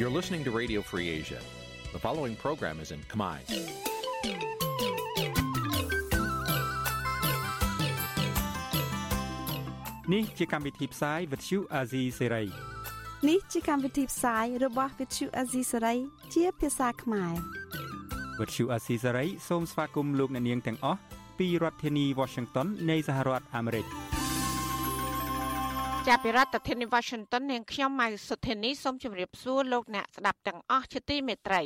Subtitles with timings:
[0.00, 1.40] You're listening to Radio Free Asia.
[1.92, 3.36] The following program is in Khmer.
[10.12, 12.46] នេះជាកម្មវិធីផ្សាយ Vuthu Azizi Serai
[13.28, 15.98] នេះជាកម្មវិធីផ្សាយរបស់ Vuthu Azizi Serai
[16.34, 17.34] ជាភាសាខ្មែរ
[18.38, 21.00] Vuthu Azizi Serai សូមស្វាគមន៍លោកអ្នកនាងទាំងអស់
[21.38, 23.86] ពីរដ្ឋធានី Washington នៃសហរដ្ឋអាមេរិក
[26.12, 31.62] ចាប់ពីរដ្ឋធានី Washington នាងខ្ញុំម៉ៅសុធានីសូមជម្រាបសួរលោកអ្នកស្ដាប់ទាំងអស់ជាទីមេត្រី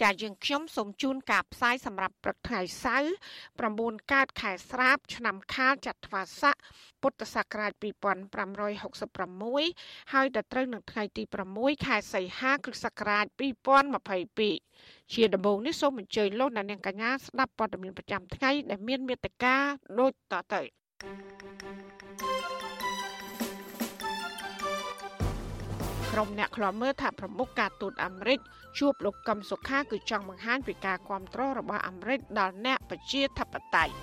[0.00, 3.12] ចាយើងខ្ញុំសូមជូនការផ្សាយសម្រាប់ព្រឹកថ្ងៃសៅរ៍
[3.60, 6.54] 9កើតខែស្រាប ឆ្នាំខាលចត្វាស័ក
[7.02, 11.22] ពុទ្ធសករាជ2566ហើយដល់ត្រូវនឹងថ្ងៃទី
[11.54, 13.26] 6ខែសីហាគ្រិស្តសករាជ
[14.00, 19.56] 2022ជាដំបូងនេះសូមអញ្ជើញលោកអ្នកនាងកញ្ញាស្ដាប់ព័ត៌មានប្រចាំថ្ងៃដែលមានមេត្តា
[19.98, 20.62] ដូចតទៅ
[26.12, 28.38] ក្រុមអ្នកខ្លាំមើលថាប្រមុខការទូតអាមេរិក
[28.78, 33.94] ជួបលោកកឹមសុខាគឺចង់បង្ហាញពីការគ្រប់គ្រងរបស់អាមេរិកដល់អ្នកប្រជាធិបតេយ្យ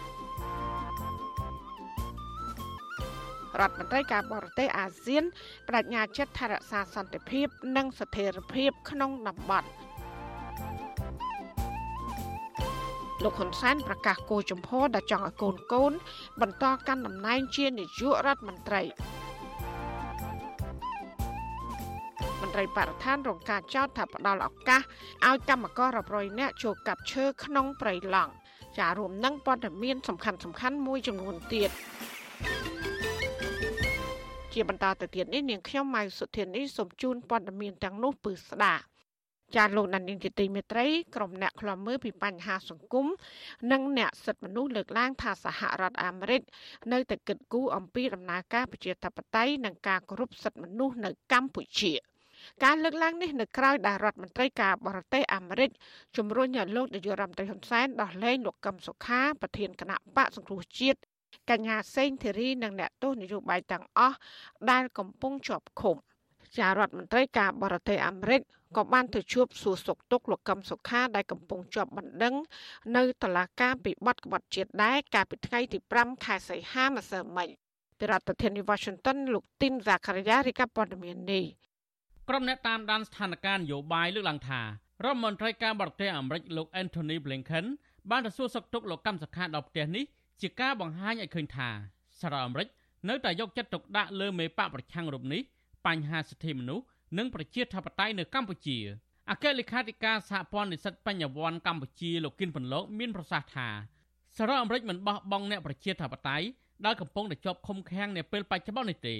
[3.59, 5.23] រដ្ឋមន្ត្រីការបរទេសអាស៊ាន
[5.67, 7.47] បដិញ្ញាចិត្តថែរក្សាសន្តិភាព
[7.77, 9.69] និងស្ថិរភាពក្នុងតំបន់
[13.23, 15.93] លោកហ៊ុនសែនប្រកាសគោចំហដែលចង់ឲ្យកូនកូន
[16.41, 18.83] បន្តកាន់តំណែងជានាយករដ្ឋមន្ត្រី
[22.57, 24.81] ត្រីបរិស្ថានរងការចោទថាផ្ដាល់ឱកាស
[25.27, 28.31] ឲ្យកម្មកររាប់រយនាក់ចូលកាប់ឈើក្នុងព្រៃឡង់
[28.77, 31.69] ចារួមនឹងព័ត៌មានសំខាន់សំខាន់មួយចំនួនទៀត
[34.53, 38.83] ជាបន្តទៅទៀតនេះនាងខ្ញុំម៉ៅសុធានីសូមជូនព័ត៌មានទាំងនោះពឺស្ដាប់
[39.55, 40.85] ចាលោកដានីងជាទីមេត្រី
[41.15, 43.05] ក្រុមអ្នកខ្លាំមើលពីបញ្ហាសង្គម
[43.71, 46.41] និងអ្នកសិទ្ធិមនុស្សលើកឡើងថាសហរដ្ឋអាមេរិក
[46.91, 51.93] នៅតែគិតគូរអំពីដំណើរការប្រជាធិបតេយ្យនិងការគោរពសិទ្ធិមនុស្សនៅកម្ពុជា។
[52.63, 55.69] ការលើកឡើងនេះនៅក្រៅដែលរដ្ឋមន្ត្រីការបរទេសអាមេរិក
[56.17, 60.99] ជំរុញឲ្យលោកនាយករដ្ឋមន្ត្រីហ៊ុនសែនដោះលែងលោកកឹមសុខាប្រធានគណៈបកសង្គ្រោះជាតិ
[61.49, 64.17] កញ្ញាសេងធីរីនិងអ្នកទោសនយោបាយទាំងអស់
[64.71, 65.97] ដែលកំពុងជាប់ឃុំ
[66.57, 68.41] ជារដ្ឋមន្ត្រីការបរទេសអាមេរិក
[68.77, 72.35] ក៏បានទៅជួបសួរសុខទុក្ខលោកកឹមសុខាដែលកំពុងជាប់បណ្ដឹង
[72.95, 77.47] នៅតុលាការពីបទក្បត់ជាតិដែរកាលពីថ្ងៃទី5ខែសីហាម្សិលមិញ
[77.99, 81.45] ពីរដ្ឋធានី Washington លោកទីនហ្សាការីយ៉ារីកាព័ត៌មាននេះ
[82.29, 84.65] ក្រុមអ្នកតាមដានស្ថានភាពនយោបាយលើកឡើងថារ
[85.05, 87.65] ដ្ឋមន្ត្រីការបរទេសអាមេរិកលោក Anthony Blinken
[88.09, 90.03] បានទៅសួរសុខទុក្ខលោកកម្មសខាដល់ផ្ទះនេះ
[90.41, 91.69] ជាការបង្ហាញឲ្យឃើញថា
[92.19, 92.67] សារអាមេរិក
[93.09, 95.41] នៅតែយកចិត្តទុកដាក់លើមេបកប្រឆាំងរូបនេះ
[95.85, 96.85] បញ្ហាសិទ្ធិមនុស្ស
[97.17, 98.77] និងប្រជាធិបតេយ្យនៅកម្ពុជា
[99.29, 103.67] អគ្គលេខាធិការសហព័ន្ធនិស្សិតបញ្ញវន្តកម្ពុជាលោកគិនពន្លកមានប្រសាសន៍ថា
[104.37, 106.45] សារអាមេរិកមិនបោះបង់អ្នកប្រជាធិបតេយ្យ
[106.85, 109.15] ដែលកំពុងតែជាប់ឃុំឃាំងនាពេលបច្ចុប្បន្ននេះទេ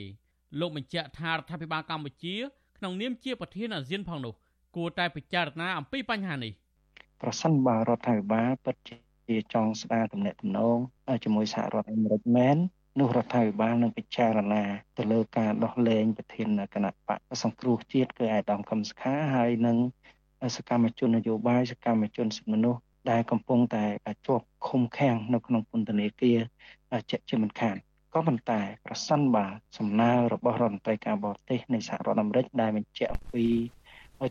[0.59, 2.35] លោកបញ្ជាក់ថារដ្ឋាភិបាលកម្ពុជា
[2.77, 4.33] ក្នុងនាមជាប្រធានអាស៊ានផងនោះ
[4.75, 6.53] គួរតែពិចារណាអំពីបញ្ហានេះ
[7.21, 8.75] ប្រសិនបើរដ្ឋាភិបាលពិត
[9.27, 10.77] ជាចង់ស្ដារទំនាក់ទំនង
[11.23, 12.57] ជាមួយសហរដ្ឋអាមេរិកមែន
[12.99, 14.63] នោះរដ្ឋាភិបាលនឹងពិចារណា
[14.97, 19.77] ទៅលើការដោះលែងប្រធានគណៈបកសង្គ្រោះជាតិគឺអាដាមកំសខាហើយនឹង
[20.57, 23.85] សកម្មជននយោបាយសកម្មជនសិទ្ធិមនុស្សដែលកំពុងតែ
[24.27, 26.39] ជាប់ឃុំឃាំងនៅក្នុងពន្ធនាគារ
[27.09, 27.77] ជាជាមិនខាន
[28.17, 29.45] ក៏ប៉ុន្តែប្រសិនបើ
[29.77, 33.45] សំណើរបស់រដ្ឋមន្ត្រីការបរទេសនៃសហរដ្ឋអាមេរិកដែលបញ្ជាក់អំពី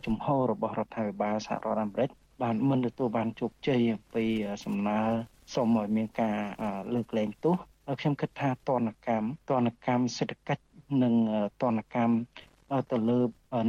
[0.05, 2.09] ជំហររបស់រដ្ឋាភិបាលសហរដ្ឋអាមេរិក
[2.41, 4.25] បានមិនទទួលបានជោគជ័យអំពី
[4.65, 4.99] សំណើ
[5.55, 6.37] សូមឲ្យមានការ
[6.95, 7.55] លើកលែងទោស
[8.01, 10.63] ខ្ញុំគិតថាតនកម្មតនកម្មសេដ្ឋកិច្ច
[11.03, 11.13] និង
[11.61, 12.13] តនកម្ម
[12.91, 13.19] ទៅលើ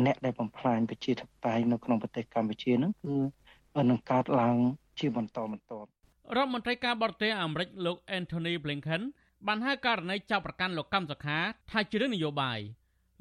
[0.07, 4.57] អ្នកដែលបំផ្លាញប្រជាធិបតេយ្យនៅក្នុងប្រទេសកម្ពុជានឹងគឺនឹងកើតឡើង
[4.99, 5.89] ជាបន្តបន្ទាប់
[6.37, 9.03] រដ្ឋមន្ត្រីការបរទេសអាមេរិកលោក Anthony Blinken
[9.47, 11.39] បានហៅករណីចាប់ប្រកាន់លោកកម្មសខា
[11.71, 12.59] ថាជារឿងនយោបាយ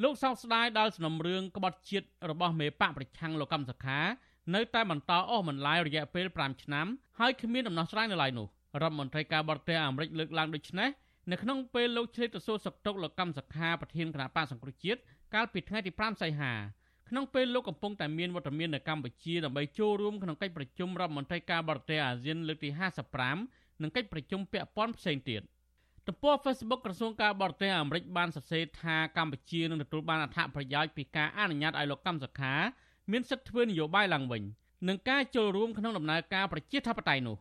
[0.04, 4.00] លោកសោកស្ដាយដល់សំណុំរឿងក្បត់ជាតិរបស់មេបកប្រឆាំងលោកកម្មសខា
[4.56, 6.88] នៅតែបន្តអស់បន្លាយរយៈពេល5ឆ្នាំ
[7.20, 8.48] ហើយគ្មានដំណោះស្រាយនៅឡើយនោះ
[8.82, 10.90] រដ្ឋមន្ត្រីការបរទេសអាមេរិកលើកឡើងដូចនេះ
[11.32, 15.00] នៅក្នុងពេលលោកឆ្លៀតទៅសួរសុខទុក្ខលោកកម្មសខាប្រធានគណៈបកសង្គ្រោះជាតិ
[15.34, 16.54] កាលពីថ្ងៃទី5សីហា
[17.10, 22.70] ក្នុងពេលលោកកំពុងតែមានវត្តមាននៅកម្ពុជាដើម្បីចូលរួមក្នុងកិច្ចប្រជុំរដ្ឋមន្ត្រីការបរទេសអាស៊ានលើកទី
[23.26, 25.42] 55និងកិច្ចប្រជុំពាក់ព័ន្ធផ្សេងទៀត។
[26.10, 32.54] ទំព័រ Facebook ក្រសួងការបរទេសអាមេរិកបានសរសេរថាកម្ពុជានឹងទទួលបានអត្ថប្រយោជន៍ពីការអនុញ្ញាតឲ្យលោកកម្មសខា
[33.12, 34.44] មានសិទ្ធិធ្វើនយោបាយឡើងវិញ
[34.88, 37.38] និងការចូលរួមក្នុងដំណើរការប្រជាធិបតេយ្យនោះ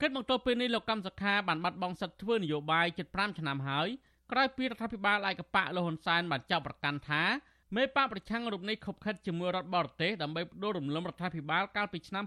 [0.00, 3.88] គិតមកទល់ពេលនេះលោកកម្មសខាបានបាត់បង់សិទ្ធិធ្វើនយោបាយជិត5ឆ្នាំហើយ
[4.32, 7.22] ក្រោយពីរដ្ឋាភិបាលឯកបកលោកហ៊ុនសែនបានចាប់ប្រកាន់ថា
[7.76, 12.24] មេបកប្រឆាំងរូបនេះខົບខិតជាមួយរដ្ឋបរទេសដើម្បីបដូររំលំរដ្ឋាភិបាលកាលពីឆ្នាំ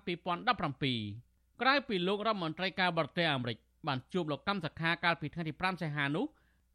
[0.64, 3.58] 2017ក្រោយពីលោករដ្ឋមន្ត្រីការបរទេសអាមេរិក
[3.88, 6.26] បានជួបលោកកម្មសខាកាលពីថ្ងៃទី5សីហានោះ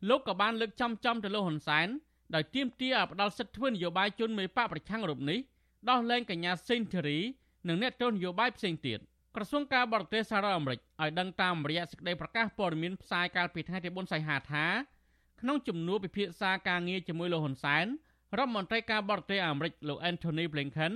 [0.09, 1.89] លោកក៏បានលើកចំចំទៅលោកហ៊ុនសែន
[2.35, 5.39] ដោយទាមទារឲ្យផ្ដល់សិទ្ធិធ្វើនយោបាយជូនមេបកប្រឆាំងរូបនេះ
[5.91, 7.19] ដោះលែងកញ្ញាសេនធូរី
[7.69, 8.99] និងអ្នកទស្សនយោបាយផ្សេងទៀត
[9.37, 14.67] ក្រសួងការបរទេសសហរដ្ឋអាមេរិកឲ្យដឹងតាមរយៈសេចក្តីប្រកាសព័ត៌មានផ្សាយកាលពីថ្ងៃទី4សីហាថា
[15.41, 17.87] ក្នុងជំនួបពិភាក្សាការងារជាមួយលោកហ៊ុនសែន
[18.39, 20.93] រដ្ឋមន្ត្រីការបរទេសអាមេរិកលោក Anthony Blinken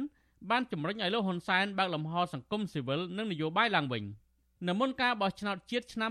[0.51, 4.05] បានជំរុញឲ្យលោកហ៊ុនសែនបើកលំហសង្គមស៊ីវិលនិងនយោបាយឡើងវិញ
[4.65, 6.11] នៅមុនការបោះឆ្នោតជាតិឆ្នាំ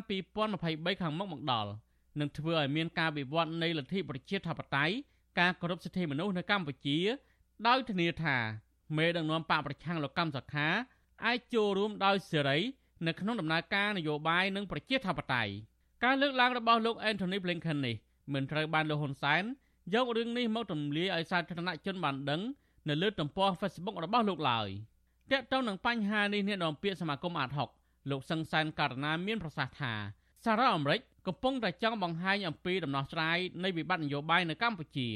[0.49, 1.71] 2023ខាងមុខមកដល់
[2.19, 4.95] នឹងធ្វើឲ្យមានការវិវត្តនៃលទ្ធិប្រជាធិបតេយ្យ
[5.39, 6.97] ការគោរពសិទ្ធិមនុស្សនៅកម្ពុជា
[7.67, 8.37] ដោយធានាថា
[8.97, 10.67] មេដឹកនាំបកប្រឆាំងលោកកម្មសខា
[11.25, 12.57] អាចចូលរួមដោយសេរី
[13.07, 15.51] នៅក្នុងដំណើរការនយោបាយនិងប្រជាធិបតេយ្យ
[16.03, 17.95] ការលើកឡើងរបស់លោក Anthony Blinken នេះ
[18.33, 19.43] មិនត្រូវបានលោកហ៊ុនសែន
[19.93, 22.41] យករឿងនេះមកទម្លាយឲ្យសាធារណជនបានដឹង
[22.89, 24.69] នៅលើទំព័រ Facebook របស់លោកឡើយ
[25.31, 29.93] ទាក់ទងនឹងបញ្ហានេះអ្នកនាំពាក្យសមាគមអាត60 លោកសឹងសានករណាមានប្រសាសន៍ថា
[30.45, 35.09] សារ៉ាអាមេរិកកំពុងតែចង់បង្ហាញអំពីដំណោះស្រាយនៃវិបត្តិនយោបាយនៅកម្ពុជា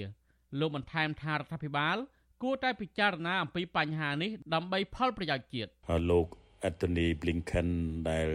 [0.59, 1.97] លោកបន្ថែមថារដ្ឋាភិបាល
[2.43, 5.69] គួរតែពិចារណាអំពីបញ្ហានេះដើម្បីផលប្រយោជន៍ជាតិ
[6.11, 6.27] លោក
[6.69, 7.69] Anthony Blinken
[8.09, 8.27] ដែល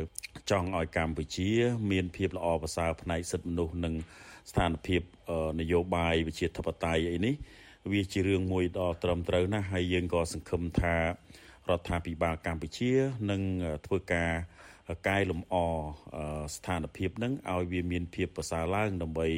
[0.51, 1.49] ចង់ឲ្យកម្ពុជា
[1.91, 3.95] មានភាពល្អប្រសើរផ្នែកសិទ្ធិមនុស្សនិង
[4.51, 5.03] ស្ថានភាព
[5.61, 7.35] នយោបាយវិជាធិបតេយ្យអីនេះ
[7.93, 10.97] វាជារឿងមួយដ៏ត្រឹមត្រូវណាស់ហើយយើងក៏សង្ឃឹមថា
[11.71, 12.93] រដ្ឋាភិបាលកម្ពុជា
[13.31, 13.43] នឹង
[13.87, 14.33] ធ្វើការ
[15.09, 15.55] កែលម្អ
[16.55, 19.29] ស្ថានភាពនឹងឲ្យវាមានភាពប្រសើរឡើងដើម្បី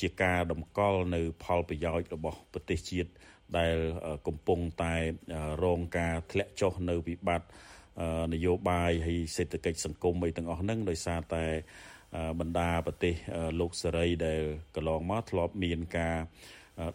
[0.00, 3.10] ជាការតម្កល់នៅផលប្រយោជន៍របស់ប្រទេសជាតិ
[3.58, 3.76] ដែល
[4.26, 4.94] កំពុងតែ
[5.64, 7.48] រងការធ្លាក់ចុះនៅវិបត្តិ
[8.32, 11.44] នយោបាយហើយសេដ្ឋកិច្ចសង្គមអីទាំងអស់ហ្នឹងដោយសារតែ
[12.40, 13.14] បណ្ដាប្រទេស
[13.60, 14.40] លោកសេរីដែល
[14.74, 16.16] កន្លងមកធ្លាប់មានការ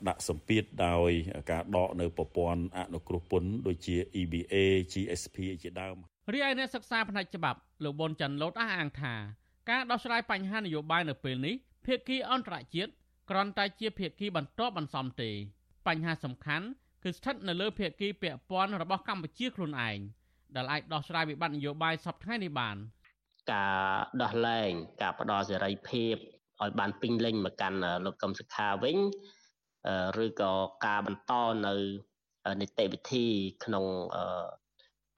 [0.08, 1.12] ដាក់សម្ពាធដោយ
[1.52, 4.56] ការដកនៅប្រព័ន្ធអនុគ្រោះពន្ធដូចជា EBA
[4.94, 5.98] GSP ជាដើម
[6.34, 9.14] រីឯអ្នកសិក្សាផ្នែកច្បាប់លោកប៊ុនច័ន្ទលូតអះអាងថា
[9.70, 11.56] ការដោះស្រាយបញ្ហានយោបាយនៅពេលនេះ
[11.86, 12.92] ភាគីអន្តរជាតិ
[13.30, 15.32] គ្រាន់តែជាភាគីបន្ទាប់បន្សំទេ
[15.88, 16.66] បញ្ហាសំខាន់
[17.04, 20.00] គឺស្ថិតនៅលើភាគីពាក់ព័ន្ធរបស់កម្ពុជាខ្លួនឯង
[20.56, 22.78] ដែលអាចដោះស្រាយវិបត្តិនយោបាយសពថ្ងៃនេះបាន
[23.52, 23.80] ការ
[24.22, 24.72] ដោះលែង
[25.02, 26.16] ការផ្ដល់សេរីភាព
[26.62, 28.98] ឲ្យបានពេញលេញមកកាន់លោកកឹមសុខាវិញ
[30.24, 30.54] ឬក៏
[30.86, 31.34] ការបន្ត
[31.68, 31.74] នៅ
[32.62, 33.26] នីតិវិធី
[33.64, 33.86] ក្នុង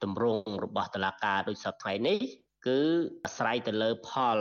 [0.02, 2.18] ទម្រង់របស់តឡាការដូចសពថ្ងៃនេះ
[2.66, 2.78] គឺ
[3.24, 4.38] អាស្រ័យទៅលើផល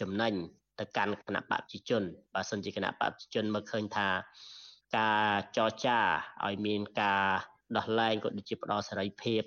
[0.00, 0.34] ចំណេញ
[0.78, 2.02] ទៅកាន់គណៈបព្វជិជន
[2.34, 4.08] បើសិនជាគណៈបព្វជិជនមើលឃើញថា
[4.98, 5.98] ការចរចា
[6.46, 7.24] ឲ្យមានការ
[7.76, 9.42] ដោះលែងក៏ដូចជាផ្ដល់សេរីភាព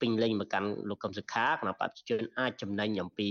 [0.00, 3.30] ពេញលេញមកកាន់លោកកឹមសុខាគណៈបព្វជិជនអាចចំណេញអំពី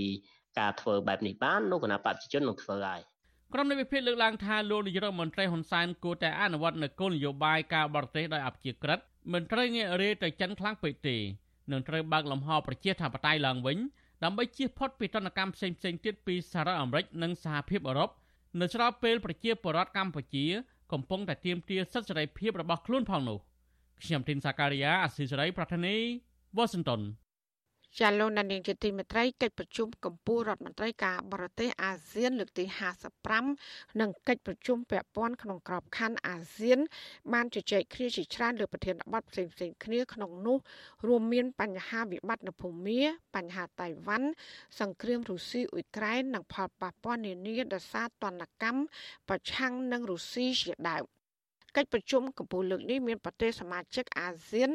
[0.59, 3.01] ការធ្វើបែបនេះបាននោះគណៈបព្វជិជននឹងធ្វើហើយ
[3.55, 8.99] ក្រុមនៃវិភាគលើកឡើងថាលោកនាយរដ្ឋមន្ត្រីហ៊ុនសែនគួរតែអនុវត្តនូវគោលនយោបាយការបរទេសដោយអព្យាក្រឹត
[9.33, 11.17] មិនត្រូវងាករេទៅចិនខ្លាំងពេកទេ
[11.71, 13.77] នឹងត្រូវបើកលំហប្រជាធិបតេយ្យឡើងវិញ
[14.23, 18.09] ដើម្បីជៀសផុតពីទណ្ឌកម្មផ្សេងៗទៀតពីសហរដ្ឋអាមេរិកនិងសហភាពអឺរ៉ុប
[18.61, 20.45] នៅស្របពេលប្រជាពលរដ្ឋកម្ពុជា
[20.91, 23.37] កំពុងតែទាមទារសិទ្ធិសេរីភាពរបស់ខ្លួនផងនោះ
[24.01, 25.95] ខ្ញុំទីនសាការីយ៉ាអស៊ីសេរីប្រធានី
[26.57, 27.01] វ៉ាស៊ីនតោន
[27.99, 32.65] ចាលោកនាងជាទីមេត្រីកិច្ចប្រជុំកម្ពុជារដ្ឋមន្ត្រីការបរទេសអាស៊ានលើកទី
[33.31, 36.79] 55និងកិច្ចប្រជុំពាក់ព័ន្ធក្នុងក្របខ័ណ្ឌអាស៊ាន
[37.33, 39.51] បានជជែកគ្នាជាច្រើនលើប្រធានបទផ្សេងៗ
[39.83, 40.57] គ្នាក្នុងនោះ
[41.07, 43.01] រួមមានបញ្ហាវិបត្តិនៅភូមា
[43.35, 44.29] បញ្ហាតៃវ៉ាន់
[44.79, 48.81] សង្គ្រាមរុស្ស៊ីអ៊ុយក្រែននិងផលប៉ះពាល់នានាដោយសារទណ្ឌកម្ម
[49.29, 51.12] ប្រឆាំងនឹងរុស្ស៊ីជាដើម
[51.77, 54.69] កិច្ចប្រជុំកម្ពុជាលើកនេះមានប្រទេសសមាជិកអាស៊ាន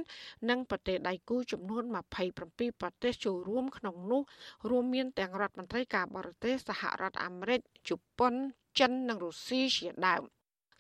[0.50, 1.82] និងប្រទេសដៃគូចំនួន
[2.30, 4.22] 27ប្រទេសចូលរួមក្នុងនោះ
[4.70, 8.34] រួមមានទាំងរដ្ឋមន្ត្រីការបរទេសសហរដ្ឋអាមេរិកជប៉ុន
[8.78, 10.22] ចិននិងរុស្ស៊ីជាដើម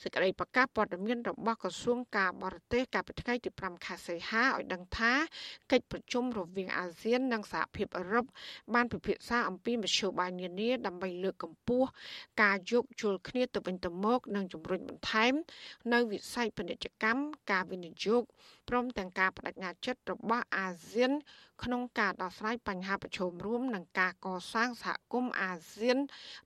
[0.02, 5.12] សេចក្តីប្រកាសព័ត៌មានរបស់ក្រសួងការបរទេសកាលពីថ្ងៃទី5ខែសីហាឲ្យដឹងថា
[5.72, 8.24] កិច្ចប្រជុំរវាងអាស៊ាននិងសហភាពអឺរ៉ុប
[8.74, 11.88] បានពិភាក្សាអំពីមធ្យោបាយនានាដើម្បីលើកកម្ពស់
[12.42, 15.32] ការយោគយល់គ្នាទៅវិញទៅមកនិងជំរុញបន្ថែម
[15.92, 18.22] នៅវិស័យពាណិជ្ជកម្មការវិនិយោគ
[18.68, 21.12] ព្រមទាំងការបដិញ្ញាចិត្តរបស់អាស៊ាន
[21.64, 25.98] ក្នុងការដោះស្រាយបញ្ហាប្រឈមរួមនិងការកសាងសហគមន៍អាស៊ាន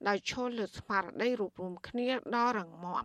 [0.09, 3.05] ដោយឈលលើស្មារតីរួបរวมគ្នាដ៏រឹងមាំ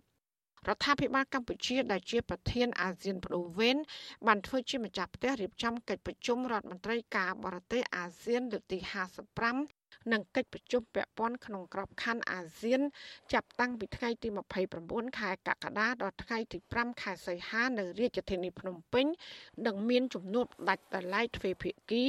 [0.69, 3.77] រដ្ឋាភិបាលកម្ពុជាដែលជាប្រធានអាស៊ានបដូវវេន
[4.27, 8.77] បានធ្វើជាម្ចាស់ផ្ទះរៀបចំកិច្ចប្រជុំរដ្ឋមន្ត្រីការបរទេសអាស៊ានលើកទី
[9.45, 12.81] 55និងកិច្ចប្រជុំពាក់ព័ន្ធក្នុងក្របខ័ណ្ឌអាស៊ាន
[13.33, 14.29] ចាប់តាំងពីថ្ងៃទី
[14.73, 19.05] 29ខែកក្កដាដល់ថ្ងៃទី5ខែសីហានៅរាជធានីភ្នំពេញ
[19.65, 22.03] នឹងមានជំនួបដាច់ដライទ្វេភាគី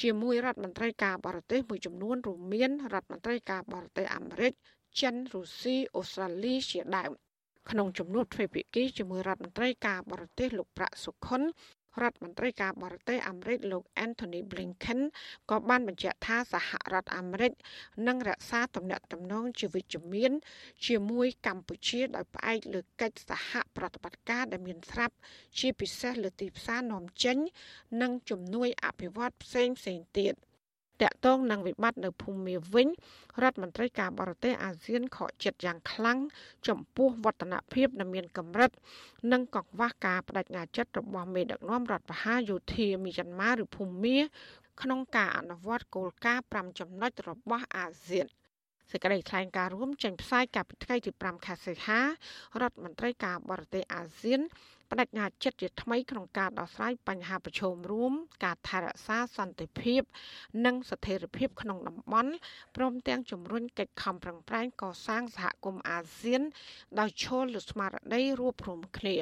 [0.00, 4.52] ជាមួយរដ្ឋមន្ត្រីការបរទេសមួយចំនួនរួមមានរដ្ឋមន្ត្រីការបរទេសអាមេរិក
[5.00, 7.31] ចិនរុស្ស៊ីអូស្ត្រាលីជាដើម
[7.70, 11.42] ក្នុងជំនួបទ្វេភាគីជាមួយរដ្ឋមន្ត្រីការបរទេសលោកប្រាក់សុខុន
[12.02, 15.00] រដ្ឋមន្ត្រីការបរទេសអាមេរិកលោក Anthony Blinken
[15.50, 17.52] ក៏បានបញ្ជាក់ថាសហរដ្ឋអាមេរិក
[18.06, 20.32] នឹងរក្សាទំនាក់ទំនងជាវិជ្ជមាន
[20.86, 25.14] ជាមួយកម្ពុជាដោយផ្អែកលើកិច្ចសហប្រតិបត្តិការដែលមានស្រាប់
[25.58, 27.38] ជាពិសេសលើទីផ្សារនាំចេញ
[28.02, 30.34] និងជំនួយអភិវឌ្ឍផ្សេងផ្សេងទៀត។
[31.08, 32.88] តកតងនឹងវិបត្តិនៅភូមាវិញ
[33.42, 36.18] រដ្ឋមន្ត្រីការបរទេសអាស៊ានខកចិត្តយ៉ាងខ្លាំង
[36.68, 38.70] ចំពោះវឌ្ឍនភាពដែលមានកម្រិត
[39.32, 44.18] និងកង្វះការបដិញ្ញាចិត្តរបស់មេដឹកនាំរដ្ឋបហាយោធាមីយ៉ាន់ម៉ាឬភូមា
[44.82, 48.26] ក្នុងការអនុវត្តគោលការណ៍5ចំណុចរបស់អាស៊ាន
[48.90, 52.06] សេចក្តីថ្លែងការណ៍រួមចេញផ្សាយកាលពីថ្ងៃទី5ខែសីហារ
[52.68, 54.40] ដ្ឋមន្ត្រីការបរទេសអាស៊ាន
[54.92, 58.12] បដិញ្ញាចិត្តជាថ្មីក្នុងការដោះស្រាយបញ្ហាប្រឈមរួម
[58.44, 60.02] ការថែរក្សាសន្តិភាព
[60.66, 62.32] និងស្ថិរភាពក្នុងតំបន់
[62.76, 66.42] ព្រមទាំងជំរុញកិច្ចខំប្រឹងប្រែងកសាងសហគមន៍អាស៊ាន
[67.00, 69.16] ដោយឈលលើស្មារតីរួបរวมគ្នា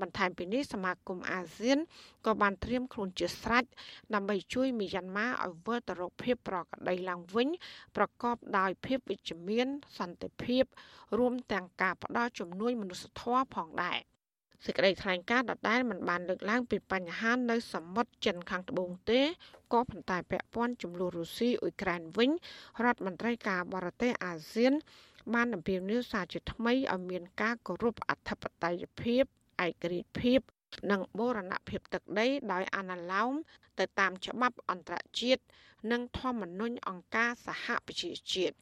[0.00, 1.78] បន្ថែមពីនេះសមាគមអាស៊ាន
[2.26, 3.64] ក៏បានត្រៀមខ្លួនជាស្រេច
[4.14, 7.48] ដើម្បីជួយមីយ៉ាន់ម៉ាឲ្យវិលទៅរកភាពប្រក្រតីឡើងវិញ
[7.96, 10.64] ប្រកបដោយភាពវិជ្ជមាន សន្តិភាព
[11.18, 13.98] រួមទាំងការផ្ដល់ជំនួយមនុស្សធម៌ផងដែរ។
[14.64, 19.20] សេចក្តីថ្លែងការណ៍ដដែលមិនបានលើកឡើងពីបញ្ហានៅសមុទ្រចិនខាងត្បូងទេ
[19.72, 22.30] ក៏ប៉ុន្តែពាក់ព័ន្ធចំនួនរុស្ស៊ីអ៊ុយក្រែនវិញ
[22.84, 24.72] រដ្ឋមន្ត្រីការបរទេសអាស៊ាន
[25.34, 29.22] បានអំពាវនាវសារជាថ្មីឲ្យមានការគោរពអធិបតេយ្យភាព
[29.66, 30.40] ឯករាជ្យភាព
[30.90, 33.32] និងបូរណភាពទឹកដីដោយអនុលោម
[33.78, 35.42] ទៅតាមច្បាប់អន្តរជាតិ
[35.92, 38.56] និងធម្មនុញ្ញអង្គការសហប្រជាជាតិ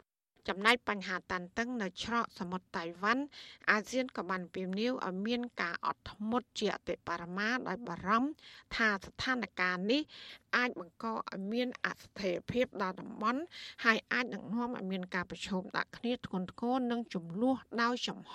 [0.49, 3.23] ចំណែកបញ្ហាតានតឹងនៅច្រកសមុទ្រតៃវ៉ាន់
[3.71, 8.31] អាស៊ានក៏បានពៀមនាវឲ្យមានការអត់ធ្មត់ជាអតិបរមាដោយបារម្ភ
[8.77, 10.01] ថាស្ថានភាពនេះ
[10.57, 13.41] អាចបង្កឲ្យមានអស្ថិរភាពដល់តំបន់
[13.85, 18.35] ហើយអាចនឹងនាំឲ្យមានការប្រឈមដាក់គ្នាធ្ងន់ធ្ងរនិងចំនួនដោយចំហ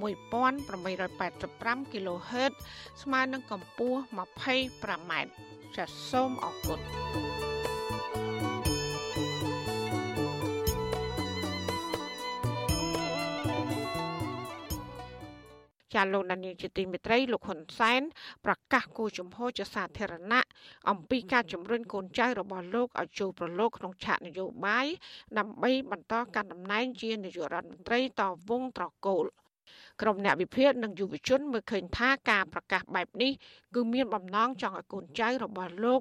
[0.00, 2.52] 1885 kHz
[3.02, 5.12] ស្មើនឹងកម្ពស់ 25m
[5.76, 6.80] ចាសសូមអរគុណ
[15.94, 18.02] ចាលោកដានីលជាទីមេត្រីលោកហ៊ុនសែន
[18.44, 20.46] ប្រកាសគោជំហរជាសាធារណៈ
[20.90, 24.86] អំពីការជំរុញកូនចៅរបស់លោកឲ្យចូលប្រឡូកក្នុងឆាកនយោបាយ
[25.38, 29.24] ដើម្បីបន្តកាន់តំណែងជានាយករដ្ឋមន្ត្រីតវងត្រកូល
[30.02, 33.32] ក្រុមអ្នកវិភាគនិងយុវជនមើលឃើញថាការប្រកាសបែបនេះ
[33.74, 36.00] គឺមានបំណងចង់ឲ្យកូនចៅរបស់លោក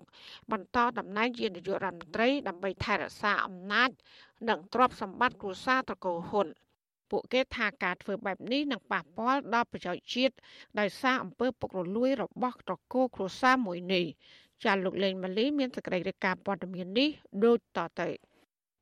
[0.52, 3.90] បន្តតំណែងជានាយករដ្ឋមន្ត្រីដើម្បីថែរក្សាអំណាច
[4.50, 6.48] និងទ្រព្យសម្បត្តិគ្រួសារត្រកូលហ៊ុន
[7.12, 10.36] ពួកគេថាការធ្វើបែបនេះនឹងប៉ះពាល់ដល់ប្រយោជន៍ជាតិ
[10.80, 14.06] ដោយសារអំពើពុករលួយរបស់ត្រកូលគ្រួសារមួយនេះ
[14.64, 17.10] ចាលោកលេងម៉ាលីមានសេចក្តីរាយការណ៍ព័ត៌មាននេះ
[17.46, 18.08] ដូចតទៅ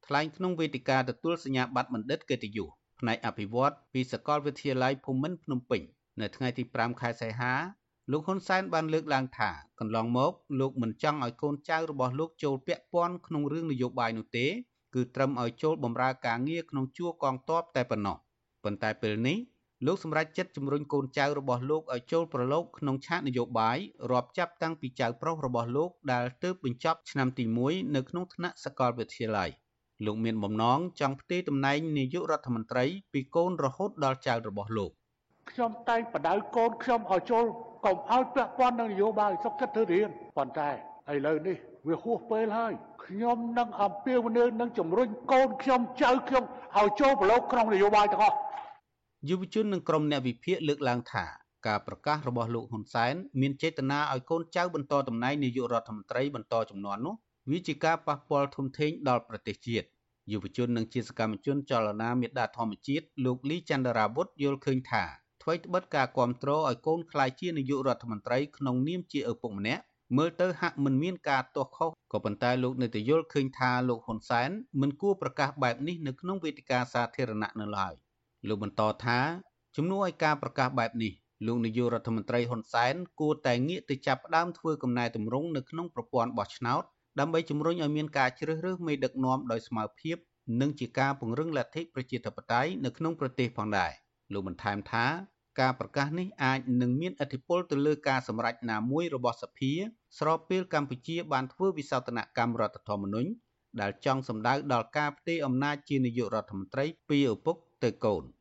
[0.07, 5.81] ថ្លែងក្នុងវេទិកាទទួលសញ្ញាបត្របណ្ឌិតកិត្តិយស ផ្នែកអភិវឌ្ឍពីសាកលវិទ្យាល័យភូមិន្ទភ្នំពេញ
[6.21, 7.53] នៅថ្ងៃទី5ខែសីហា
[8.11, 14.47] លោកហ៊ុនសែនបានលើកឡើងថាកន្លងមកលោកមិនចង់ឲ្យកូនចៅរបស់លោកចូលពាក់ព័ន្ធក្នុងរឿងនយោបាយនោះទេ
[14.95, 18.17] គឺត្រឹមឲ្យចូលបម្រើការងារក្នុងជួរកងទ័ពតែប៉ុណ្ណោះ
[18.63, 19.37] ប៉ុន្តែពេលនេះ
[19.85, 23.77] លោកសម្រេចចិត្តជំរុញកូនចៅរបស់លោកឲ្យចូលប្រឡូកក្នុងឆាកនយោបាយ
[24.11, 29.49] រាប់ចាប់តាំងពីចៅប្រុសរបស់លោកដែលទើបបញ្ចប់ឆ្នាំទី1នៅក្នុងថ្នាក់សាកលវិទ្យាល័យ។
[30.05, 34.91] លោកមានបំណងចង់ផ្ទេរតំណែងនាយករដ្ឋមន្ត្រីពីកូនរហូតដល់ចៅរបស់លោក
[35.51, 37.45] ខ្ញុំតែងបដៅកូនខ្ញុំឲ្យចូល
[37.85, 40.69] កុំឲ្យពាក់ព័ន្ធនឹងនយោបាយសុខចិត្តធ្វើរៀនប៉ុន្តែ
[41.13, 42.73] ឥឡូវនេះវាហួសពេលហើយ
[43.05, 46.43] ខ្ញុំនឹងអំពាវនាវនឹងជំរុញកូនខ្ញុំចៅខ្ញុំ
[46.77, 48.37] ឲ្យចូលប្រឡូកក្នុងនយោបាយទាំងអស់
[49.29, 51.25] យុវជននិងក្រុមអ្នកវិភាគលើកឡើងថា
[51.67, 57.15] ការប្រកាសរបស់លោកហ៊ុនសែនមានចេតនាឲ្យកូនចៅបន្តតំណែងនាយករដ្ឋមន្ត្រីបន្តចំនួននោះ
[57.49, 59.87] វាជាការប៉ះពាល់ធំធេងដល់ប្រទេសជាតិ
[60.31, 65.03] យុវជននិងជាសកម្មជនចលនាមេដាធម្មជាតិលោកលីចន្ទរាវុធយល់ឃើញថា
[65.43, 69.83] ថ្មីត្បិតការគ្រប់គ្រងឲ្យកូនក្លាយជានាយករដ្ឋមន្ត្រីក្នុងនាមជាឪពុកម្នាក់
[70.17, 74.49] មើលទៅហាក់មិនមានការទាស់ខុសក៏ប៉ុន្តែលោកនៅតែយល់ឃើញថាលោកហ៊ុនសែន
[74.81, 77.93] មិនគួរប្រកាសបែបនេះនៅក្នុងវេទិកាសាធារណៈនៅឡើយ
[78.47, 79.19] លោកបន្តថា
[79.75, 81.13] ជំនួសឲ្យការប្រកាសបែបនេះ
[81.45, 86.83] លោកនាយករដ្ឋមន្ត្រីហ៊ុនសែនគួរតែងាកទៅចាប់ផ្ដើមធ្វើកំណែទម្រង់នៅក្នុងប្រព័ន្ធបោះឆ្នោត
[87.19, 90.17] ដើម្បីជំរុញឲ្យមានការជ្រើសរើសមេដឹកនាំដោយស្មើភាព
[90.61, 93.91] និងជាការពង្រឹងលទ្ធិប្រជាធិបតេយ្យនៅក្នុងប្រទេសផងដែរ
[94.33, 95.05] លោកបន្ថែមថា
[95.59, 99.73] ការប្រកាសនេះអាចនឹងមានឥទ្ធិពលទៅលើការសម្រេចណាមួយរបស់សភា
[100.19, 103.29] ស្របពេលកម្ពុជាបានធ្វើវិសោធនកម្មរដ្ឋធម្មនុញ្ញ
[103.81, 108.23] ដែលចង់សម្ដៅដល់ការផ្ទេរអំណាចជានាយករដ្ឋមន្ត្រីពីឪពុកទៅកូន។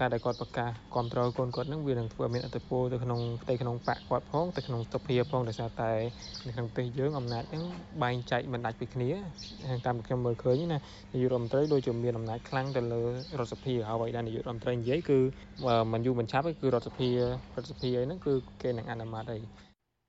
[0.00, 5.92] ការដែលគាត់ប្រកាសគ្រប់គ្រងកូនគាត់នឹងវានឹងធ្វើឲ្យមានអត្តពលទៅក្នុងផ្ទៃក្នុងបកគាត់ផងទៅក្នុងសភាផងដោយសារតែ
[6.46, 7.62] នៅក្នុងប្រទេសយើងអំណាចហ្នឹង
[8.02, 9.10] បែងចែកមិនដាច់ពីគ្នា
[9.86, 13.02] តាមខ្ញុំមើលឃើញណានាយករដ្ឋមន្ត្រីដូចជាមានអំណាចខ្លាំងទៅលើ
[13.38, 15.18] រដ្ឋសភាហើយដែលនាយករដ្ឋមន្ត្រីនិយាយគឺ
[15.92, 17.10] មិនយូរមិនឆាប់គឺរដ្ឋសភា
[17.56, 19.38] រដ្ឋសភាអីហ្នឹងគឺគេនឹងអនុម័តអី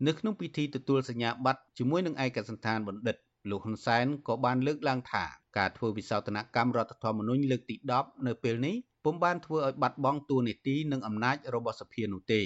[0.08, 3.16] នៅក្នុងពិធីទទួលសញ្ញាបត្រជាមួយនឹងឯកសណ្ឋានបណ្ឌិត
[3.50, 5.26] លោកហ៊ុនសែនក៏បានលើកឡើងថា
[5.58, 12.42] ការធ្វើវិសោធនកម្មរដ្ឋធម្មនុញ្ញលើកទី10នៅពេលនេះ ពុំបានធ្វើឲ្យបាត់បង់តួនាទីនិងអំណាចរបស់សភានោះទេ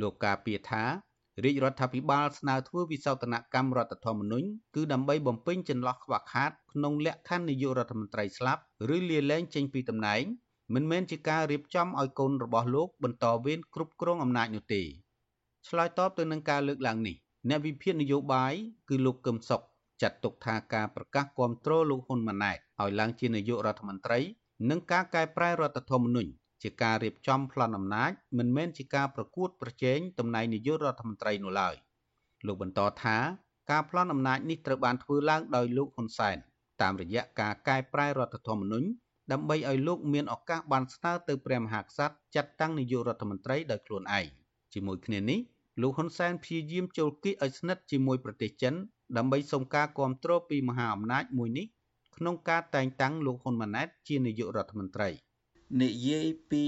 [0.00, 0.84] លោកការពារថា
[1.44, 8.62] រាជរដ្ឋាភិបាលស្នើធ្វើវិសោធនកម្មរដ្ឋធម្មនុញ្ញគឺដើម្បីបំពេញចន្លោះខ្វះខាតក្នុងលក្ខខណ្ឌនាយករដ្ឋមន្ត្រីស្លាប់
[8.94, 10.22] ឬលាលែងចេញពីតំណែង
[10.74, 14.82] មិនមែនជាការរៀបចំឲ្យកូនរបស់លោកបន្តវេនគ្រប់គ្រងអំណាចនោះទេ
[15.68, 17.16] ឆ្លើយតបទៅនឹងការលើកឡើងនេះ
[17.48, 18.54] អ្នកវិភាគនយោបាយ
[18.88, 19.62] គឺលោកកឹមសុខ
[20.02, 24.18] ចាត់ទុកថាការប្រកាសគាំទ្រលោកហ៊ុនម៉ាណែតឲ្យឡើងជានាយករដ្ឋមន្ត្រី
[24.70, 26.30] និងការកែប្រែរដ្ឋធម្មនុញ្ញ
[26.62, 31.74] ជាការរៀបចំប្លន់អំណាចមិនមែនជាការប្រកួតប្រជែងតំណែងនាយករដ្ឋមន្ត្រីនោះឡើយ
[32.46, 33.16] លោកបន្តថា
[33.70, 36.36] ការប្លន់អំណាចនេះត្រូវបានធ្វើឡើងដោយលោកហ៊ុនសែន
[36.82, 38.88] តាមរយៈការកែប្រែរដ្ឋធម្មនុញ្ញ
[39.32, 44.26] ដើម្បីឲ្យលោកមានឱកាសបានស្នើទៅព្រះមហាក្សត្រចាត់តាំងនាយករដ្ឋមន្ត្រីដោយខ្លួនឯង
[44.72, 45.40] ជាមួយគ្នានេះ
[45.82, 48.74] លោកហ៊ុនសែនព្យាយាមចូលគៀកឲ្យស្និទ្ធជាមួយប្រទេសចិន
[49.16, 51.66] ដើម្បីសុំការគាំទ្រពីមហាអំណាចមួយនេះ
[52.16, 55.10] ក្នុងការតែងតាំងលោកហ៊ុនម៉ាណែតជានាយករដ្ឋមន្ត្រី
[55.80, 56.64] និយាយពី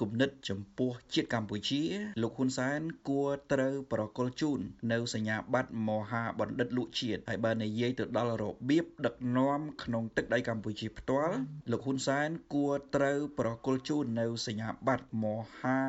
[0.00, 1.82] គំនិតចំពោះជាតិកម្ពុជា
[2.22, 4.58] លោកហ៊ុនសែនគួរត្រូវប្រកល់ជូន
[4.92, 11.34] នៅសញ្ញាបត្រមហាបណ្ឌិតលោកជាតិហើយបើនិយាយទៅដល់របៀបដឹកនាំក្នុងទឹកដីកម្ពុជាផ្ទាល់
[11.70, 15.26] លោកហ៊ុនសែនគួរត្រូវប្រកល់ជូននៅសញ្ញាបត្រម
[15.58, 15.80] ហា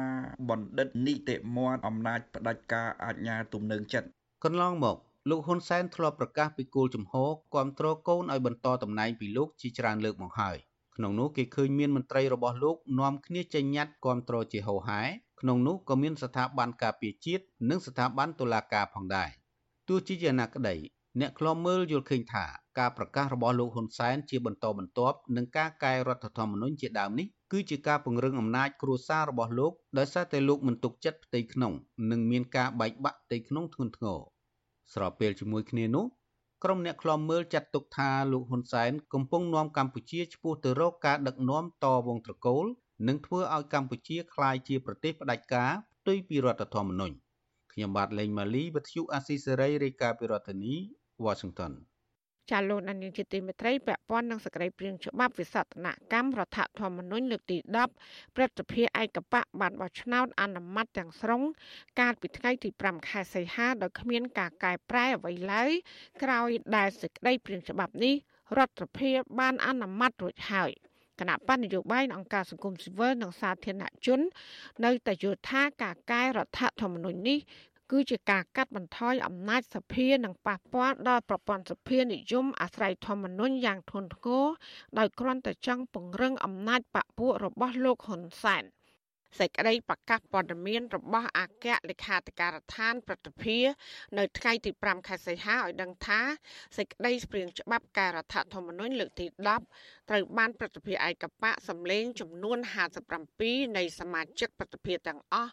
[0.50, 4.08] បណ្ឌិតនីតិមន្តអំណាចផ្ដាច់ការអាជ្ញាទំនើងចិត្ត
[4.43, 4.98] កន្លងមក
[5.30, 10.58] លោកហ៊ុនសែនធ្លាប់ប្រកាសពីគោលជំហរគ្រប់គ្រងកូនឲ្យបន្តតំណែងពីលោកជាច្រើនលើកមកហើយ
[10.96, 15.02] ក្នុងនោះគេឃើញមានមន្ត្រីរបស់លោកនាំគ្នាចេញញត្តិគ្រប់គ្រងជាហោហែ
[15.42, 19.30] ក្នុងនោះក៏មានស្ថាប័នការពារជាតិនិងស្ថាប័នតុលាការផងដែរ
[19.88, 20.76] ទោះជាយ៉ាងណាក្តី
[21.20, 22.46] អ្នកខ្លំមើលយល់ឃើញថា
[22.80, 31.74] ការប្រកាសរបស់លោកហ៊ុនសែនជាបន្តបន្ទាប់នឹងការកែរដ្ឋធម្មនុញ្ញជាដើមនេះគឺជាការពង្រឹងអំណាចគ្រួសាររបស់លោកដោយសារតែលោកមិនទុកចិត្តផ្ទៃក្នុង
[32.12, 34.20] និងមានការបែកបាក់ផ្ទៃក្នុងធ្ងន់ធ្ងរ
[34.93, 36.06] ស្របពេលជាមួយគ្នានោះ
[36.63, 42.65] ក្រុមអ្នកខ្លំមើលចាត់ទុកថាលោកហ៊ុនសែនកំពុងនាំកម្ពុជាឆ្ពោះទៅរកការដឹកនាំតវងត្រកូល
[43.08, 47.15] និងធ្វើឲ្យកម្ពុជាក្លាយជាប្រទេសផ្ដាច់ការផ្ទុយពីរដ្ឋធម្មនុញ្ញ
[47.73, 50.73] ខ្ញុំបាទលេងម៉ាលីវិទ្យុអាស៊ីសេរីរាយការណ៍ពីរដ្ឋធានី
[51.25, 51.71] Washington
[52.50, 57.58] ចាលោកនាយកជាទីមេត្រីពាក់ព័ន្ធនឹងសក្តិព្រៀងច្បាប់វិសតនកម្មរដ្ឋធម្មនុញ្ញលើកទី
[57.98, 61.42] 10ព្រឹទ្ធសភាឯកបៈបានបោះឆ្នោតអនុម័តទាំងស្រុង
[62.00, 65.72] កាលពីថ្ងៃទី5ខែសីហាដោយគ្មានការកែប្រែអ្វីឡើយ
[66.24, 68.16] ក្រោយដែលសក្តិព្រៀងច្បាប់នេះ
[68.58, 70.72] រដ្ឋសភាបានអនុម័តរួចហើយ
[71.20, 74.20] គណៈបញ្ញយោបាយអង្គការសង្គមស៊ីវិលនិងសាធារណជន
[74.86, 77.40] នៅតែយល់ថាការកែរដ្ឋធម្មនុញ្ញនេះ
[77.91, 84.45] គឺជាការកាត់បន្ថយអំណាចសភានិងប៉ះពាល់ដល់ប្រព័ន្ធសភានិយមអាស្រ័យធម្មនុញ្ញយ៉ាងធ្ងន់ធ្ងរ
[84.97, 88.63] ដោយគ្រាន់តែចង់ពង្រឹងអំណាចបពុះរបស់លោកហ៊ុនសែន។
[89.38, 93.58] សេចក្តីប្រកាសព័ត៌មានរបស់អគ្គលេខាធិការដ្ឋានប្រតិភិ
[94.18, 96.22] នៅថ្ងៃទី5ខែសីហាឲ្យដឹងថា
[96.78, 99.26] សេចក្តីស្ព្រៀងច្បាប់កែរដ្ឋធម្មនុញ្ញលើកទី
[99.68, 102.58] 10ត្រូវបានប្រតិភិឯកបៈសម្លេងចំនួន
[103.18, 105.52] 57នៃសមាជិកប្រតិភិទាំងអស់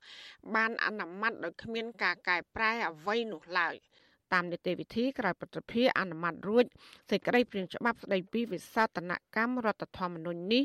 [0.55, 3.77] បានអនុម័តដោយគ្មានការកែប្រែអ្វីនោះឡើយ។
[4.33, 6.65] តាមនីតិវិធីក្រោយប្រតិភិអនុម័តរួច
[7.11, 10.65] សេចក្តីព្រាងច្បាប់ស្តីពីវិសោធនកម្មរដ្ឋធម្មនុញ្ញនេះ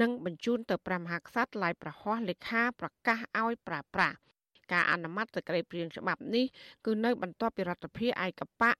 [0.00, 4.16] នឹងបញ្ជូនទៅព្រះមហាក្សត្រឡាយប្រហោះលេខាប្រកាសឲ្យប្រើប្រាស់
[4.72, 6.44] ការអនុម័តសេចក្តីព្រាងច្បាប់នេះ
[6.86, 8.72] គឺនៅបន្ទាប់ពីរដ្ឋាភិបាលឯកបៈ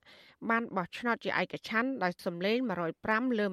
[0.51, 2.57] បានបោះឆ្នោតជាឯកច្ឆ័ន្ទដោយសម្លេង
[2.99, 3.47] 105លើ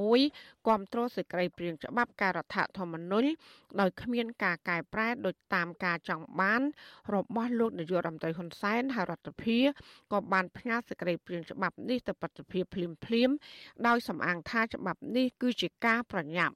[0.00, 3.28] 106គាំទ្រសេចក្តីព្រាងច្បាប់ការរដ្ឋធម្មនុញ្ញ
[3.80, 6.62] ដោយគ្មានការកែប្រែដោយតាមការចង់បាន
[7.14, 9.66] របស់លោកនាយករដ្ឋមន្ត្រីហ៊ុនសែនហើយរដ្ឋាភិបាល
[10.12, 13.30] ក៏បានផ្ញើសេចក្តីព្រាងច្បាប់នេះទៅប្រតិភិភ្លាមភ្លាម
[13.86, 16.54] ដោយសំអាងថាច្បាប់នេះគឺជាការប្រញាប់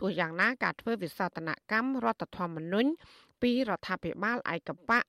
[0.00, 2.90] ទោះយ៉ាងណាការធ្វើវិសោធនកម្មរដ្ឋធម្មនុញ្ញ
[3.42, 5.00] ពីរដ្ឋាភិបាលឯកបៈ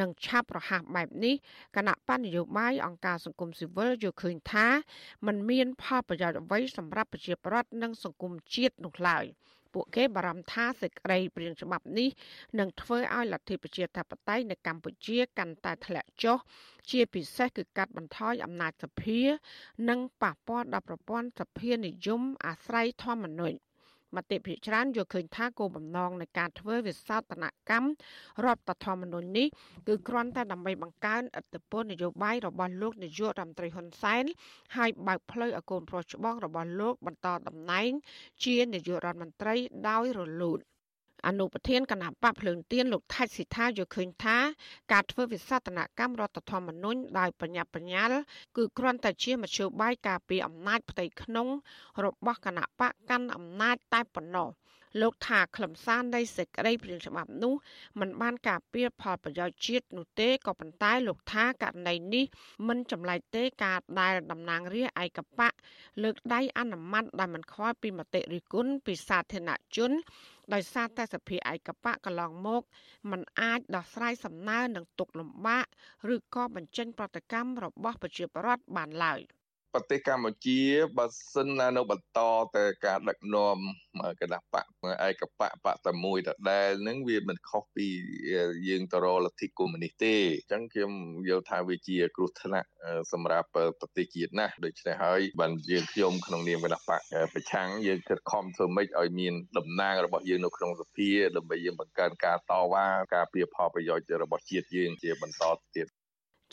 [0.00, 1.34] និងឆាប់រហ័សបែបនេះ
[1.76, 4.66] គណៈបញ្ញយោបាយអង្គការសង្គមស៊ីវិលយល់ឃើញថា
[5.26, 9.24] มันមានផលប្រយោជន៍អ្វីសម្រាប់ប្រជាពលរដ្ឋនិងសង្គមជាតិនោះឡើយ
[9.74, 12.08] ពួកគេបារម្ភថាសេចក្តីព្រាងច្បាប់នេះ
[12.58, 16.38] នឹងធ្វើឲ្យលទ្ធិប្រជាធិបតេយ្យនៅកម្ពុជាកាន់តែធ្លាក់ចុះ
[16.90, 19.20] ជាពិសេសគឺកាត់បន្ថយអំណាចសភា
[19.88, 23.56] និងប៉ះពាល់ដល់ប្រព័ន្ធសភានិយមអាស្រ័យធម្មនុញ្ញ
[24.16, 27.88] មតិភិច្រើនយល់ឃើញថាគោលបំណងនៃការធ្វើវិសោធនកម្ម
[28.44, 29.46] រដ្ឋធម្មនុញ្ញនេះ
[29.88, 34.24] គឺគ្រាន់តែដើម្បីបង្កើនឥទ្ធិពលនយោបាយរបស់លោកនាយករដ្ឋមន្ត្រីហ៊ុនសែន
[34.76, 37.90] ហើយបើកផ្លូវឲ្យកូនប្រុសច្បងរបស់លោកបន្តតំណែង
[38.44, 39.54] ជានាយករដ្ឋមន្ត្រី
[39.88, 40.60] ដោយរលូន។
[41.26, 44.36] អនុប្រធានគណៈបកភ្លើងទៀនលោកថៃសិដ្ឋាយល់ឃើញថា
[44.92, 48.12] ការធ្វើវិសោធនកម្មរដ្ឋធម្មនុញ្ញដោយបញ្ញាបញ្ញាល
[48.56, 51.48] គឺគ្រាន់តែជាមធ្យោបាយការពារអំណាចផ្ទៃក្នុង
[52.04, 54.48] របស់គណៈបកកាន់អំណាចតែប៉ុណ្ណោះ
[55.01, 57.53] លោកថាខ្លឹមសារនៃសេចក្តីព្រាងច្បាប់នោះ
[57.99, 62.25] มันបានការពារផលប្រយោជន៍ជាតិនោះទេក៏ប៉ុន្តែលោកថាករណីនេះ
[62.67, 65.49] មិនចម្លែកទេការដែលតំណាងរាស្ត្រឯកបៈ
[66.03, 69.91] លើកដៃអនុម័តដែលមិនខ្វល់ពីមតិរិះគន់ពីសាធារណជន
[70.53, 72.61] ដោយសារតែសភាឯកបៈកន្លងមក
[73.11, 75.65] มันអាចដោះស្រាយសំណើនឹងទុកលំបាក
[76.13, 79.21] ឬក៏បញ្ចេញប្រតិកម្មរបស់ប្រជាពលរដ្ឋបានឡើយ។
[79.76, 80.60] ប្រទេសកម្ពុជា
[80.98, 82.20] បើសិនណានៅបន្ត
[82.56, 83.58] តែការដឹកនាំ
[84.20, 84.64] គណៈបក
[85.08, 87.86] ឯកបកបកតែមួយដដែលនឹងវាមិនខុសពី
[88.68, 90.92] យើងទៅរកលទ្ធិកុម្មុយនីសទេអញ្ចឹងខ្ញុំ
[91.28, 92.68] យល់ថាវាជាគ្រោះថ្នាក់
[93.12, 97.00] សម្រាប់ប្រទេសជាតិណាស់ដូច្នេះហើយបានយើងខ្ញុំក្នុងនាមគណៈបក
[97.34, 105.44] ប្រឆាំងយើងខិតខំធ្វើម៉េចឲ្យមានតំណាងរបស់យើងនៅក្នុងសភាដើម្បីយើងបង្កើនការតវ៉ាការពៀផលប្រយោជន៍របស់ជាតិយើងជាបន្ត
[105.76, 105.88] ទៀត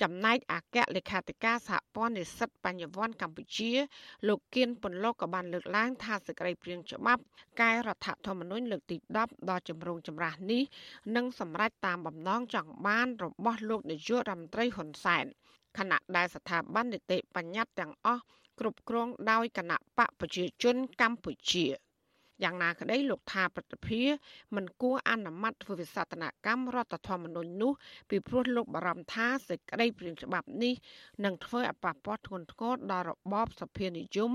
[0.02, 3.72] ចំណែកអគ្គលេខាធិការសហព័ន្ធនិស្សិតបញ្ញវន្តកម្ពុជា
[4.28, 7.22] លោកគៀនពន្លកក៏បានលើកឡើងថាសេចក្តីព្រាងច្បាប់
[7.62, 10.64] កែរដ្ឋធម្មនុញ្ញលើកទី10ដល់ជំរងចម្រាស់នេះ
[11.16, 15.26] នឹងសម្រេចតាមបំណងចង់បានរបស់លោកនាយករដ្ឋមន្ត្រីហ៊ុនសែន
[15.78, 18.24] ខណៈដែលស្ថាប័ននីតិបញ្ញត្តិទាំងអស់
[18.60, 21.66] គ្រប់គ្រងដោយគណៈបកប្រជាជនកម្ពុជា។
[22.44, 24.02] យ៉ាងណាក្តីលោកថាប្រតិភិ
[24.56, 27.72] មិនគួរអនុម័តធ្វើវិសោធនកម្មរដ្ឋធម្មនុញ្ញនោះ
[28.10, 30.74] ពីព្រោះលោកបារម្ភថាសេចក្តីព្រាងច្បាប់នេះ
[31.26, 34.32] នឹងធ្វើឲ្យប៉ះពាល់ធ្ងន់ធ្ងរដល់របបសភានិយម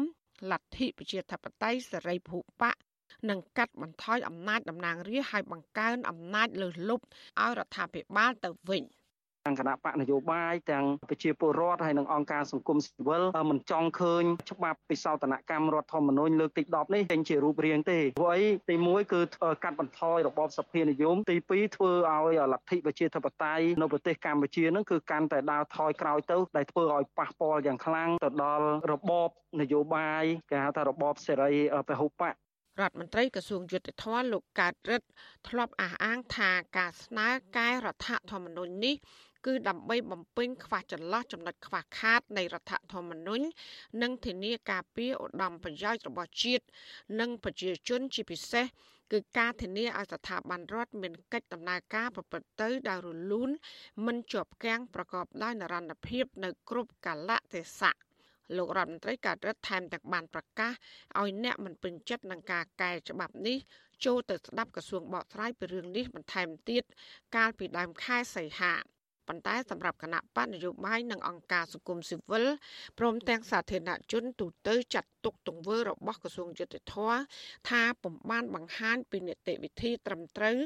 [0.51, 2.77] លទ្ធិប្រជាធិបតេយ្យសេរីភូបក
[3.31, 7.05] និងកាត់បន្ថយអំណាចតំណាងរាស្ត្រឲ្យបង្កើនអំណាចលើសលប់
[7.41, 8.85] ឲ្យរដ្ឋាភិបាលទៅវិញ។
[9.49, 19.21] ទាំងគណៈបកនយោបាយទាំងប្រជាពលរដ្ឋហើយនិងអង្គការសង្គមស៊ីវិលមិនចង់ឃើញច្បាប់ពិសោធនកម្មរដ្ឋធម្មនុញ្ញលើកទី10នេះចេញជារូបរាងទេព្រោះអីទី1គឺ
[19.65, 29.29] កាត់បន្ថយរបបសភានិយមទី2ធ្វើឲ្យលទ្ធិប្រជាធិបតេយ្យនៅប្រទេសកម្ពុជានឹងគឺកាន់តែដើរថយក្រោយទៅដែលធ្វើឲ្យប៉ះពាល់យ៉ាងខ្លាំងទៅដល់របប
[29.61, 31.53] នយោបាយគេហៅថារបបសេរី
[31.91, 32.35] ពហុបក
[32.81, 35.09] រដ្ឋមន្ត្រីក្រសួងយុទ្ធភ័ពលោកកើតរិទ្ធ
[35.49, 38.97] ធ្លាប់អះអាងថាការស្នើកែរដ្ឋធម្មនុញ្ញនេះ
[39.47, 43.45] គឺដើម្បីបំពេញខ្វះចន្លោះចំណុចខ្វះខាតនៃរដ្ឋធម្មនុញ្ញ
[44.03, 46.65] និងធានាការពារឧត្តមប្រយោជន៍របស់ជាតិ
[47.21, 48.67] និងប្រជាជនជាពិសេស
[49.13, 53.51] គឺការធានាឲ្យស្ថាប័នរដ្ឋមានកិច្ចដំណើរការប្រព្រឹត្តទៅដោយរលូន
[54.07, 57.97] មិនជាប់គាំងប្រកបដោយនិរន្តរភាពនៅគ្រប់កាលៈទេសៈ
[58.57, 60.73] លោករដ្ឋមន្ត្រីកាត់រដ្ឋថែមទាំងបានប្រកាស
[61.19, 63.59] ឲ្យអ្នកមិនពេញចិត្តនឹងការកែច្បាប់នេះ
[64.05, 66.85] ចូលទៅស្ដាប់ក្រសួងបកស្រាយពីរឿងនេះបន្ថែមទៀត
[67.37, 68.75] កាលពីដើមខែសីហា
[69.29, 72.45] ប៉ុន្តែសម្រាប់គណៈបកនយោបាយនិងអង្គការសង្គមស៊ីវិល
[72.99, 76.95] ព្រមទាំងសាធារណជនទូទៅចាត់ទុកទង្វើរបស់ក្រសួងយុតិធធ
[77.69, 80.57] ថាពុំបានបង្ហាញពីនីតិវិធីត្រឹមត្រូវ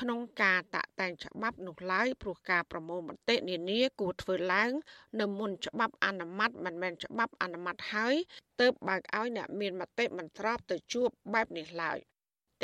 [0.00, 4.72] ក្នុងការតាក់តែងច្បាប់នោះឡើយព្រោះការប្រមូលមតិនានាគួរធ្វើឡើង
[5.20, 8.14] នៅមុនច្បាប់អនុម័តមិនមែនច្បាប់អនុម័តហើយ
[8.60, 11.98] ទើបបើកឲ្យអ្នកមានមតិមិនស្របទៅជួបបែបនេះឡើយ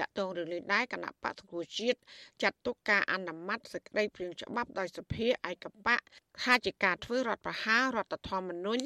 [0.00, 1.98] តកតងរឿងនេះដែរគណៈបកសង្គ្រោះជាតិ
[2.42, 6.00] ចាត់ទុកការអនុម័តសេចក្តីព្រាងច្បាប់ដោយសភាឯកបក
[6.42, 8.83] ថាជាការធ្វើរដ្ឋប្រហាររដ្ឋធម្មនុញ្ញ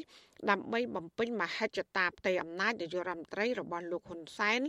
[0.51, 4.61] ដើម្បីបំពេញមហិច្ឆតាផ្ទៃអំណាចនាយករដ្ឋមន្ត្រីរបស់លោកហ៊ុនសែន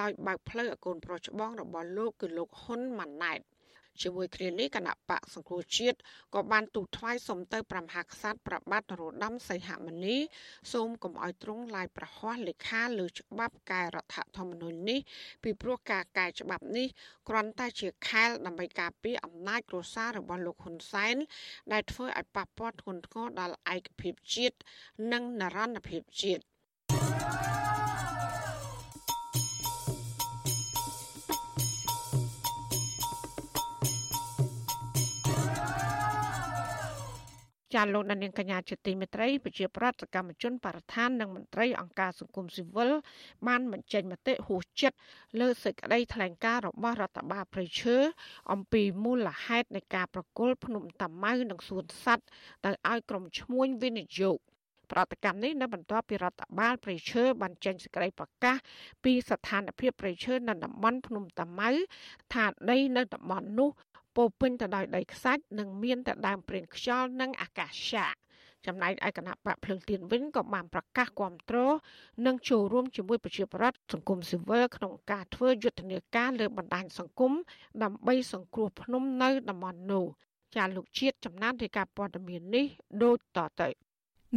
[0.00, 3.40] ដោយបើកផ្លូវឲ្យកូនប្រុសច្បងរបស់លោកគឺលោកហ៊ុនម៉ាណែត
[4.02, 5.98] ជាមួយគ្នានេះគណៈបកសង្គ្រោះជាតិ
[6.34, 10.16] ក៏បានទូលថ្វាយសុំទៅព្រះមហាក្សត្រប្របាទនរោត្តមសីហមុនី
[10.72, 15.00] សូមកុំឲ្យទ្រង់ឡាយប្រហ័សលេខាលើច្បាប់កែរដ្ឋធម្មនុញ្ញនេះ
[15.42, 16.88] ពីព្រោះការកែច្បាប់នេះ
[17.28, 21.16] គ្រាន់តែជាខែលដើម្បីការពារអំណាចគ្រួសាររបស់លោកហ៊ុនសែន
[21.72, 24.56] ដែលធ្វើឲ្យប៉ះពាល់ធ្ងន់ធ្ងរដល់ឯកភាពជាតិ
[25.12, 27.63] និងនរណភាពជាតិ
[37.74, 42.90] ចាលោកនាងកញ្ញាជាទីមេត្រីប្រជាប្រដ្ឋកម្មជនបរិស្ថាននិងមន្ត្រីអង្គការសង្គមស៊ីវិល
[43.46, 44.96] បានបញ្ចេញមតិហួសចិត្ត
[45.40, 47.96] លើសេចក្តីថ្លែងការណ៍របស់រដ្ឋបាលព្រៃឈើ
[48.52, 52.28] អំពីមូលហេតុនៃការប្រគល់ភ្នំតាម៉ៅនិងសួនសัตว์
[52.64, 54.38] ទៅឲ្យក្រុមឈ្មួញវិនិយោគ
[54.92, 58.56] ប្រតិកម្មនេះនៅបន្ទាប់ពីរដ្ឋបាលព្រៃឈើបានចេញសេចក្តីប្រកាស
[59.04, 61.70] ពីស្ថានភាពព្រៃឈើនៅតំបន់ភ្នំតាម៉ៅ
[62.34, 63.70] ថាដីនៅតំបន់នោះ
[64.16, 68.18] ពោពេញទៅដោយដីខ្សាច់និងមានតែដើមព្រានខ្យល់និងអាកាសចាក់
[68.66, 71.72] ចំណែកឯគណៈបកភ្លើងទៀនវិញក៏បានប្រកាសគ្រប់គ្រង
[72.26, 77.32] និងចូលរួមជាមួយប្រជាប្រដ្ឋសង្គមស៊ីវិលក្នុងការធ្វើយុទ្ធនាការលើបណ្ដាញសង្គម
[77.82, 80.04] ដើម្បីសង្គ្រោះភ្នំនៅតំបន់នោះ
[80.56, 82.66] ចាលោកជាតិចំណានរាយការណ៍ព័ត៌មាននេះ
[83.02, 83.68] ដូចតទៅ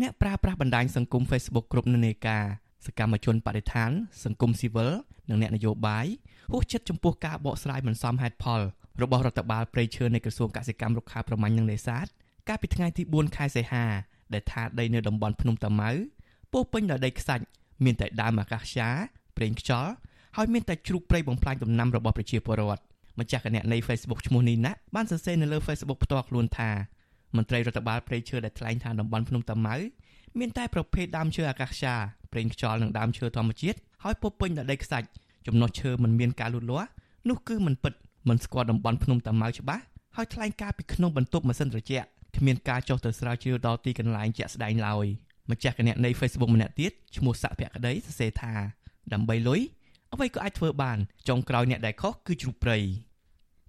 [0.02, 2.44] អ្នកប្រើប្រាស់បណ្ដាញសង្គម Facebook គ្រប់នានាការ
[2.86, 3.92] សកម្មជនបដិឋាន
[4.24, 4.92] សង្គមស៊ីវិល
[5.30, 6.06] និងអ្នកនយោបាយ
[6.52, 8.62] ហួសចិត្តចំពោះការបកស្រាយមិនសមហេតុផល
[9.02, 12.06] របស់រដ្ឋបាលព្រៃឈើនៃក្រសួងកសិកម្មរុក្ខាប្រមាញ់និងនេសាទ
[12.48, 13.86] កាលពីថ្ងៃទី4ខែសីហា
[14.34, 15.92] ដែលថាដីនៅតំបន់ភ្នំតាម៉ៅ
[16.54, 17.44] ពោពេញដោយដីខ្សាច់
[17.86, 18.90] មានតែដើមអាកាសយ៉ា
[19.38, 19.92] ប្រេងខ្យល់
[20.38, 22.84] ហើយមានតែជ្រូកព្រៃបំផ្លាញដំណាំរបស់ប្រជាពលរដ្ឋ
[23.20, 26.70] ម្ចាស់គណនី Facebook ឈ្មោះនេះណាបានសរសេរនៅលើ Facebook ផ្ទាល់ខ្លួនថា
[27.36, 29.76] មន្ត្រីរដ្ឋបាលព្រៃឈើដែលថ្លែងថាតំបន់ភ្នំតាម៉ៅ
[30.40, 31.96] មានតែប្រភេទដើមឈើអាកាសយ៉ា
[32.32, 35.08] ប្រេងខ្យល់និងដើមឈើធម្មជាតិហើយពោពេញដោយដីខ្សាច់
[35.48, 36.90] ចំណុះឈើមិនមានការលូតលាស់
[37.30, 37.94] នោះគឺមិនពិត
[38.28, 39.84] មិនស្គាល់តំបន់ភ្នំតាម៉ៅច្បាស់
[40.16, 45.06] ហើយថ្លែងការពីក្នុងបន្ទប់ម៉ាស៊ីនត្រជាក់គ្មានការចុះទៅស្រាវជ្រាវដល់ទីកន្លែងជាក់ស្ដែងឡើយ
[45.52, 48.54] ម្ចាស់គណនី Facebook ម្នាក់ទៀតឈ្មោះសាក់ភក្តីសរសេរថា
[49.14, 49.62] ដើម្បីលុយ
[50.14, 52.78] អ្វីក៏អាចធ្វើបានចុងក្រោយអ្នកដែលខុសគឺជ្រូកព្រៃ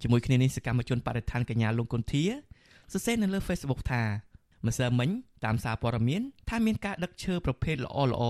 [0.03, 2.25] ជាមួយគ្នានេះសកម្មជនបរិស្ថានកញ្ញាលងគុន្ធា
[2.93, 4.03] សរសេរនៅលើ Facebook ថា
[4.67, 5.11] ម្សិលមិញ
[5.45, 8.23] តាមសារព័ត៌មានថាមានការដឹកឈើប្រភេទល្អល្អ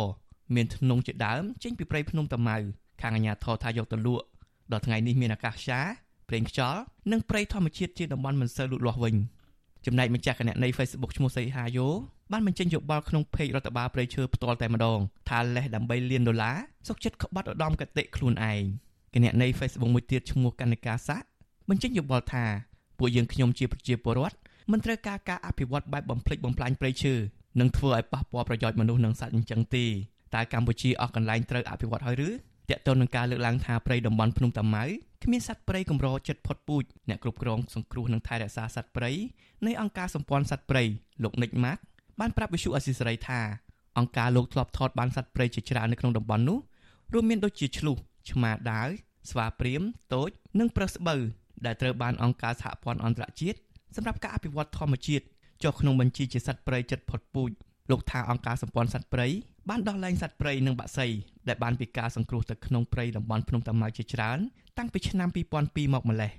[0.55, 2.57] មានធ្នង់ជាដើមចេញពីព្រៃភ្នំតាម៉ៅ
[3.01, 4.25] ខាងអាជ្ញាធរថាយកទៅលក់
[4.73, 5.81] ដល់ថ្ងៃនេះមានអាកាសឆា
[6.30, 9.16] ប្រេងខ្យល់និងព្រៃធម្មជាតិជាតំបន់មិនសូវលូតលាស់វិញ
[9.86, 11.88] ចំណែកម្ចាស់គណនី Facebook ឈ្មោះសីហាយ៉ូ
[12.32, 18.62] បានបញ្ចេញយោបល់ក្នុងเพจរដ្ឋបាលព្រៃឈើផ្ទាល់តែម្ដងថាលេសដើម្បីលានដុល្លារសុកចិត្តក្បត់ឧត្តមកតិខ្លួនឯង
[19.14, 21.24] គណនី Facebook មួយទៀតឈ្មោះកនិកាស័ក
[21.70, 22.46] បញ្ចេញយោបល់ថា
[22.98, 24.38] ពួកយើងខ្ញុំជាប្រជាពលរដ្ឋ
[24.72, 27.14] មិនត្រូវការការអភិវឌ្ឍបែបបំផ្លិចបំផ្លាញព្រៃឈើ
[27.60, 29.86] និងធ្វើឲ្យប៉ះពាល់ប្រយោជន៍មនុស្សនិងសត្វអញ្ចឹងទេ
[30.36, 32.30] តើកម្ពុជាអស់កន្លែងត្រូវអភិវឌ្ឍហើយឬ
[32.71, 34.85] តកតទៅនឹងការលើកឡើងថាព្រៃតំបន់ភ្នំតាម៉ៅ
[35.25, 39.11] គ្មានសត្វព្រៃកម្រចិត្តផុតពូជអ្នកគ្រប់គ្រងសង្គ្រោះនិងថែរក្សាសត្វព្រៃ
[39.67, 40.83] នៃអង្គការសម្ព័ន្ធសត្វព្រៃ
[41.23, 41.81] លោកនិចម៉ាក់
[42.21, 43.41] បានប្រាប់វិសុអស៊ីសេរីថា
[43.99, 46.59] អង្គការលោកធ្លាប់ថតបានសត្វព្រៃជាច្រើននៅក្នុងតំបន់នោះ
[47.13, 47.97] រួមមានដូចជាឆ្លុះ
[48.31, 48.89] ឆ្មាដាវ
[49.31, 49.83] ស្វាព្រាម
[50.15, 51.21] តូចនិងប្រើសស្បូវ
[51.67, 53.59] ដែលត្រូវបានអង្គការសហព័ន្ធអន្តរជាតិ
[53.97, 55.25] សម្រាប់ការអភិវឌ្ឍធម្មជាតិ
[55.65, 57.51] ចុះក្នុងបញ្ជីជាសត្វព្រៃចិត្តផុតពូជ
[57.91, 59.27] លោកថាអង្គការសម្ព័ន្ធសត្វព្រៃ
[59.69, 61.07] បានដោះលែងសត្វព្រៃនិងបក្សី
[61.49, 64.39] ដែលបានពីការសង្គ្រោះទៅក្នុងព្រៃតំបន់ភ្នំតាម៉ៅជាច្រើន
[64.79, 66.31] តាំងពីឆ្នាំ2002មកម្លេះ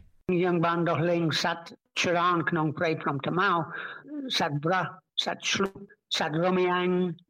[0.44, 1.64] យើងបានដោះលែងសត្វ
[2.02, 3.50] ច្រើនក្នុងព្រៃភ្នំតាម៉ៅ
[4.40, 4.84] សត្វប្រះ
[5.26, 5.74] សត្វឆ្លុះ
[6.18, 6.88] សត្វរមៀង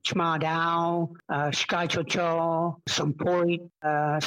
[0.09, 0.79] ឆ្មាដាវ
[1.61, 2.17] ឆ្កែជជ
[2.97, 3.45] សំភុយ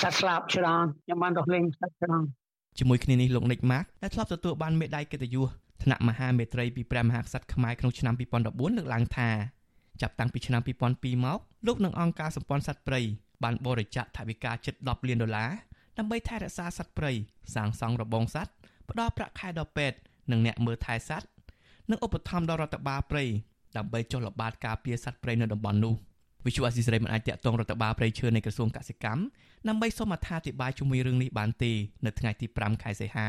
[0.00, 2.24] សត្វស្លាបច្រើនខ្ញុំបានដោះលែងសត្វច្រើន
[2.78, 5.48] ជាមួយគ្នានេះលោកនិចម៉ាក់ដែលធ្លាប់ទទួលបានមេដាយកិត្តិយស
[5.82, 9.30] ថ្នាក់មហាមេត្រីពីព្រះមហាក្សត្រខ្មែរក្នុងឆ្នាំ2014លើកឡើងថា
[10.00, 13.00] ចាប់តាំងពីឆ្នាំ2002មកលោកនិងអង្គការសម្ព័ន្ធសត្វព្រៃ
[13.44, 15.50] បានបរិច្ចាគថវិកាជិត10លានដុល្លារ
[15.98, 17.12] ដើម្បីថែរក្សាសត្វព្រៃ
[17.54, 18.52] សាងសង់របងសត្វ
[18.90, 19.98] ផ្ដល់ប្រាក់ខែដល់ពេទ្យ
[20.30, 21.28] និងអ្នកមើលថែសត្វ
[21.90, 23.24] និងឧបត្ថម្ភដល់រដ្ឋបាលព្រៃ
[23.76, 25.94] ដើម្បីចុះល្បាតការពារសត្វព្រៃនៅតំបន់នោះ
[26.44, 29.22] វិទ្យុអស៊ីសេរីមិនអាចតាក់ទងរដ្ឋបាលព្រៃឈើនៃក្រសួងកសិកម្ម
[29.68, 31.72] ដើម្បីសូមអត្ថាធិប្បាយជុំវិញរឿងនេះបានទេ
[32.04, 33.28] នៅថ្ងៃទី5ខែសីហា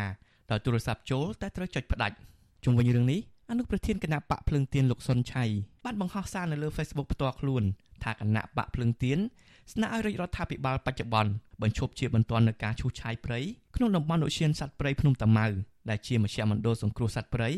[0.52, 2.16] ដោយទូរស័ព្ទចូលតែត្រូវចុចផ្ដាច់
[2.64, 3.20] ជុំវិញរឿងនេះ
[3.56, 5.44] អនុប្រធានគណៈបកភ្លឹងទៀនលោកសុនឆៃ
[5.86, 7.64] បានបង្ហោះសារនៅលើ Facebook ផ្ទាល់ខ្លួន
[8.04, 9.20] ថាគណៈបកភ្លឹងទៀន
[9.74, 13.40] ស្នើឲ្យរាជរដ្ឋាភិបាលបច្ចុប្បន្នបញ្ឈប់ជាបន្ទាន់នូវការឈូសឆាយព្រៃ
[13.76, 15.48] ក្នុងតំបន់ឧទ្យានសត្វព្រៃភ្នំតាម៉ៅ
[15.90, 17.50] ដែលជាមជ្ឈមណ្ឌលសង្គ្រោះសត្វព្រៃ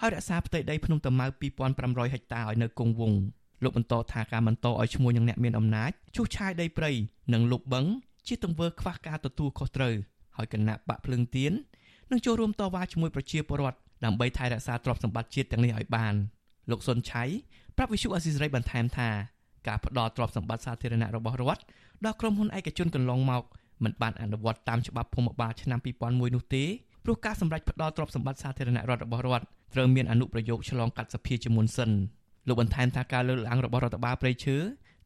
[0.00, 1.26] ហើយរក្សាផ្ទៃដីភ្នំតាម៉ៅ
[1.70, 3.20] 2500ហិកតាឲ្យនៅគង់វង្ស
[3.64, 6.90] លោកបន្តថាការបន្តឲ្យឈ្មោះនឹងអ្នកមានអំណាចឈូសឆាយដីព្រៃ
[7.32, 7.86] និងលុបបឹង
[8.26, 9.94] ជាទង្វើខ្វះការទទួលខុសត្រូវ
[10.36, 11.52] ហើយគណៈបកភ្លឹងទៀន
[12.10, 16.14] នឹងចូលរួមតវ៉ាជាមួយប្រជាពលរដ្ឋ ដើម្បីថែរក្សាទ្រព្យសម្បត្តិជាតិទាំងនេះឲ្យបាន
[16.70, 17.24] លោកសុនឆៃ
[17.76, 19.08] ប្រាប់វិសុអស៊ីសេរីបន្ថែមថា
[19.68, 21.62] ការផ្ដល់ទ្រព្យសម្បត្តិសាធារណៈរបស់រដ្ឋ
[22.04, 23.42] ដល់ក្រុមហ៊ុនឯកជនកន្លងមក
[23.84, 26.64] មិនបានអនុវត្តតាមច្បាប់ភូមិបាលឆ្នាំ2001នោះទេ
[27.04, 31.90] ព្រោះការសម្រេចផ្ដល់ទ្រព្យសម្បត្តិសាធារណរដ្ឋរបស់រដ្ឋត្រូវមានអនុប្រយោគឆ្លងកាត់សភាជាមុនសិន
[32.48, 34.56] លោកបន្ថែមថាការលើកឡើងរបស់រដ្ឋបាលព្រៃឈើ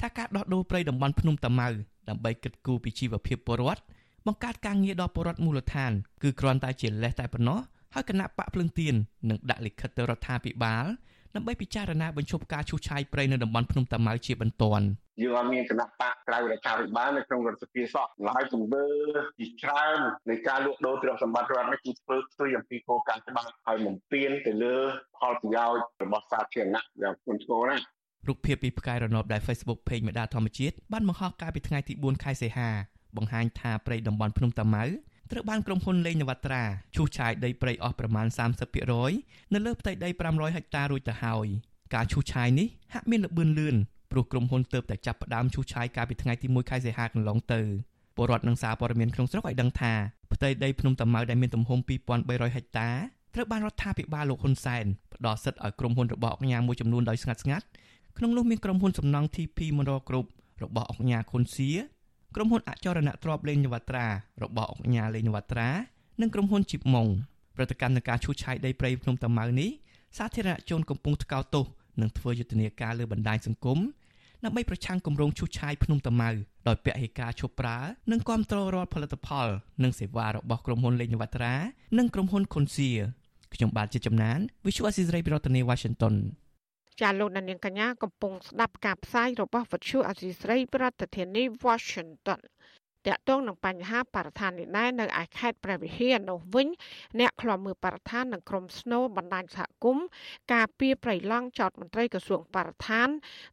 [0.01, 1.69] ថាការដោះដូរព្រៃតំបន់ភ្នំតាម៉ៅ
[2.09, 3.83] ដើម្បីគិតគូរពីជីវភាពពលរដ្ឋ
[4.27, 7.59] បង្កើតការងារដល់ពលរដ្ឋមូលដ្ឋានគឺគ្រាន់តែជាលេសតែប៉ុណ្ណោះ
[7.95, 8.95] ហើយគណៈបកភ្លឹងទៀន
[9.31, 10.87] នឹងដាក់លិខិតទៅរដ្ឋាភិបាល
[11.35, 14.87] ដើម្បីពិចារណាបញ្ឈប់ការឈូសឆាយព្រៃនៅតំបន់ភ្នំតាម៉ៅជាបន្ទាន់
[15.23, 18.87] យើងអត់មានគណៈបកក្រៅរដ្ឋាភិបាលនៅក្នុងរដ្ឋសភាសោះឡើយទង្វើ
[19.39, 19.99] ជាច្រើន
[20.29, 24.77] នៃការលួចដូរទ្រព្យសម្បត្តិរដ្ឋនេះគឺធ្វើផ្ទុយអំពីគោលការណ៍ច្បាប់ហើយបំពានទៅលើ
[25.17, 27.85] ផលប្រយោជន៍របស់សាធារណៈយ៉ាងធ្ងន់ធ្ងរណាស់
[28.29, 32.71] រូបភាពពីផ្កាយរណបដែល Facebook Page មេដាធម្មជាតិបានបង្ហោះកាលពីថ្ងៃទី4ខែសីហា
[33.17, 34.85] បង្ហាញថាព្រៃតំបន់ភ្នំតាម៉ៅ
[35.31, 36.63] ត្រូវបានក្រុមហ៊ុនលេងនវត្រា
[36.95, 38.27] ឈូសឆាយដីព្រៃអស់ប្រមាណ
[38.91, 41.47] 30%នៅលើផ្ទៃដី500ហិកតារួចទៅហើយ
[41.95, 43.77] ការឈូសឆាយនេះហាក់មានល្បឿនលឿន
[44.11, 47.61] ព្រោះក្រុមហ៊ុនទើបតែចាប់ផ្ដើមឈូសឆាយកាលពីថ្ងៃទី1ខែសីហាកន្លងទៅ
[48.17, 49.93] ពលរដ្ឋនឹងសារព័ត៌មានក្នុងស្រុកឲ្យដឹងថា
[50.33, 51.79] ផ្ទៃដីភ្នំតាម៉ៅដែលមានទំហំ
[52.17, 52.91] 2300ហិកតា
[53.35, 57.67] ត្រូវបានរដ្ឋាភិបាលលោកហ៊ុនសែនផ្ដល់សិទ្ធិឲ្យក្រុមហ៊ុនរបស់អង្គការមួយចំនួនដោយស្ងាត់ស្ងាត់
[58.19, 60.27] ក្នុងនោះមានក្រុមហ៊ុនសំណង់ TP Monroe Group
[60.63, 61.69] របស់អង្គការខុនសៀ
[62.35, 64.07] ក្រុមហ៊ុនអចរណៈទ្របលេងនវត្រា
[64.43, 65.69] របស់អង្គការលេងនវត្រា
[66.21, 67.09] និងក្រុមហ៊ុនជីបម៉ុង
[67.57, 69.71] ប្រតិកម្មនឹងការឈូសឆាយដីព្រៃភ្នំតាម៉ៅនេះ
[70.19, 71.65] សាធារណជនកំពុងថ្កោលទោស
[72.01, 73.79] និងធ្វើយុទ្ធនាការលើបណ្ដាញសង្គម
[74.45, 76.31] ដើម្បីប្រឆាំងគម្រោងឈូសឆាយភ្នំតាម៉ៅ
[76.69, 77.79] ដោយពហិការឈប់ប្រើ
[78.11, 79.49] និងគ្រប់គ្រងរាល់ផលិតផល
[79.83, 81.55] និងសេវារបស់ក្រុមហ៊ុនលេងនវត្រា
[81.99, 82.91] និងក្រុមហ៊ុនខុនសៀ
[83.55, 86.15] ខ្ញុំបាទជាចំណាន Visual Assisray ពីរដ្ឋធានី Washington
[87.01, 92.41] ចាលោកនាងកញ្ញាកំពុងស្ដាប់ការផ្សាយរបស់វិទ្យុអសីស្រីប្រធានាធិបតី Washington
[93.07, 96.69] តាក់ទងនឹងបញ្ហាបរិស្ថាននេះដែរនៅឯខេត្តព្រះវិហារនោះវិញ
[97.21, 100.07] អ្នកខ្លាំមើលបរិស្ថាននិងក្រុមស្នូបណ្ដាញសហគមន៍
[100.53, 103.09] ការពីប្រៃឡង់ចោតមន្ត្រីក្រសួងបរិស្ថាន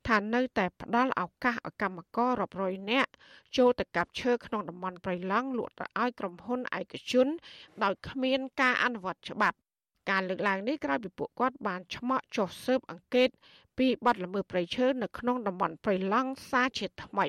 [0.08, 3.12] ថានៅតែផ្ដល់ឱកាសឲ្យកម្មកររាប់រយនាក់
[3.58, 7.27] ចូលទៅកាប់ឈើក្នុងតំបន់ប្រៃឡង់លក់ទៅឲ្យក្រុមហ៊ុនឯកជន
[7.84, 9.58] ដោយគ្មានការអនុវត្តច្បាប់
[10.09, 13.29] ការលើកឡើងនេះក្រោយពីពួកគាត់បានឆ្មក់ចុះស៊ើបអង្កេត
[13.77, 17.27] ពីបទល្មើសព្រៃឈើនៅក្នុងតំបន់ព្រៃឡង់សាជាថ្មី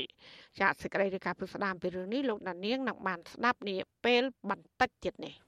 [0.59, 5.46] ចាសសេចក្តីរាយការណ៍ពីស្ដាមពីរឿងនេះលោកដានៀងនឹងបានស្ដាប់នាពេលបន្តិចទៀតនេះ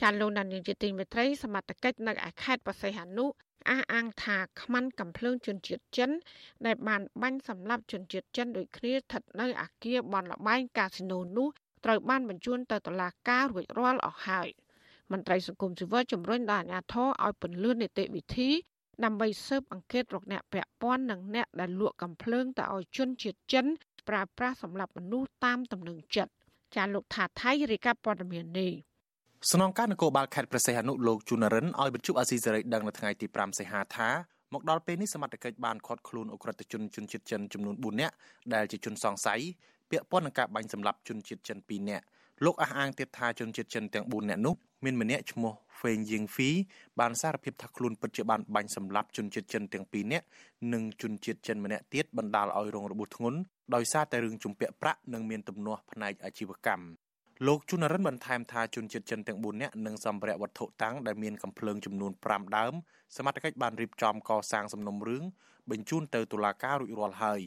[0.00, 3.26] ចាលោកដានៀងជាទីមេត្រីសមត្ថកិច្ចនៅឯខេត្តបរសៃហនុ
[3.68, 6.10] អះអាងថាខ្មាន់កំភ្លើងជនជាតិចិន
[6.66, 11.48] ដែលបានបាញ់សម្លាប់ជនជាតិចិនដូចគ្នាស្ថិតនៅអាគារបនលបែងកាស៊ីណូនោះ
[11.84, 14.48] ត្រូវបានបញ្ជូនទៅតុលាការរួចរាល់អស់ហើយ
[15.12, 18.50] មន្ត្រីសង្គមស៊ីវិលជំរុញដល់អាជ្ញាធរឲ្យពន្លឿននីតិវិធី
[19.04, 23.66] ដើម្បីស៊ើបអង្កេតរកអ្នកពាក់ព័ន្ធនិងអ្នកដែលលក់កំភ្លើងទៅឲ្យជនជាតិចិន
[24.08, 26.32] ប្រើប្រាស់សម្រាប់មនុស្សតាមទំនឹងចិត្ត
[26.76, 28.72] ចាលោកថាថៃរាយការណ៍ព័ត៌មាននេះ
[29.46, 34.08] ស្នងការនគរបាលខេត្តព្រះសីហនុលោកជូណារិនឲ្យបញ្ជូអាស៊ីសេរីដឹងនៅថ្ងៃទី5សីហាថា
[34.52, 38.14] មកដល់ពេលនេះសមត្ថកិច្ចបានឃាត់ខ្លួនអ ுக ្រិតជនជនជាតិចិនចំនួន4នាក់
[38.54, 39.40] ដែលជាជនសង្ស័យ
[39.90, 42.04] ពាក់ព័ន្ធនឹងការបាញ់សម្លាប់ជនជាតិចិន2នាក់
[42.44, 46.50] លោកអះអាងទៀតថាជនជាតិចិនទាំង4នាក់នោះមានម្នាក់ឈ្មោះហ្វេងយៀងហ្វី
[47.00, 50.26] បានសារភាពថាខ្លួនពិតជាបានបាញ់សម្លាប់ជនជាតិចិនទាំងពីរនាក់
[50.72, 53.38] និងជនជាតិចិនម្នាក់ទៀតបណ្ដាលឲ្យរងរបួសធ្ងន់
[53.74, 57.07] ដោយសារតែរឿងជំពាក់ប្រាក់និងមានទំនាស់ផ្នែកអាជីវកម្ម
[57.46, 62.72] លោកជុនរិនបន្ថែមថាជនជាតិចិនទាំង4នាក់និងសម្ភារៈវត្ថុតាំងដែលមានកំភ្លើងចំនួន5ដើម
[63.16, 65.24] សមត្ថកិច្ចបានរៀបចំកសាងសំណុំរឿង
[65.70, 67.40] បញ្ជូនទៅតុលាការរួចរាល់ហើយ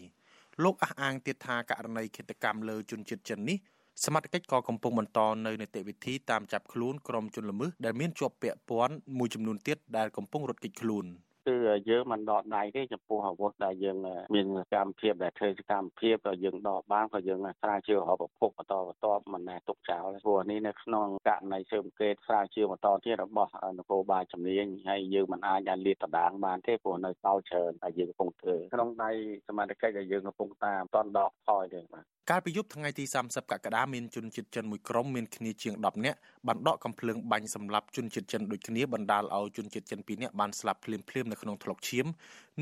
[0.63, 3.57] លោកអះអាងទៀតថាករណីឃាតកម្មលើជនជាតិចិននេះ
[4.05, 11.07] សមត្ថកិច្ចក៏កំពុងបន្តនៅនីតិវិធីតាមចាប់ខ្លួនក្រុមជនល្មើសដែលមានជាប់ពាក់ព័ន្ធមួយចំនួនទៀតដែលកំពុងរត់គេចខ្លួន។
[11.47, 11.55] គឺ
[11.89, 13.97] យើងមិនដកដៃទេចំពោះអាវុធដែលយើង
[14.35, 29.11] មានសកម្មភាពដែលធ្វើសកម្មភាពក៏យើងដកបានក៏យើងស្រាវជ្រាវរកប្រភពបន្តបន្តមិនណែទុកចោលព្រោះនេះនៅក្នុងករណីស៊ើបអង្កេតស្រាវជ្រាវបន្តទៀតរបស់នគរបាលជំនាញហើយយើងមិនអាចដែលលាតត្រដាងបានទេព្រោះនៅសល់ច្រើនហើយយើងកំពុងធ្វើក្នុងដៃ
[29.47, 42.05] សមាជិកដែលយើងកំពុងតាមតនដកថយទេបាទកាលពីយប់ថ្ងៃទី30កក្កដាមានជនជាតិចិនមួយក្រុមមានគ្នាជាង10នាក់បានដកកំភ្លើងបាញ់សម្លាប់ជនជាតិចិនដូចគ្នាបណ្ដាលឲ្យជនជាតិចិន2នាក់បានស្លាប់ភ្លាមៗនៅក្នុងថ្លុកឈាម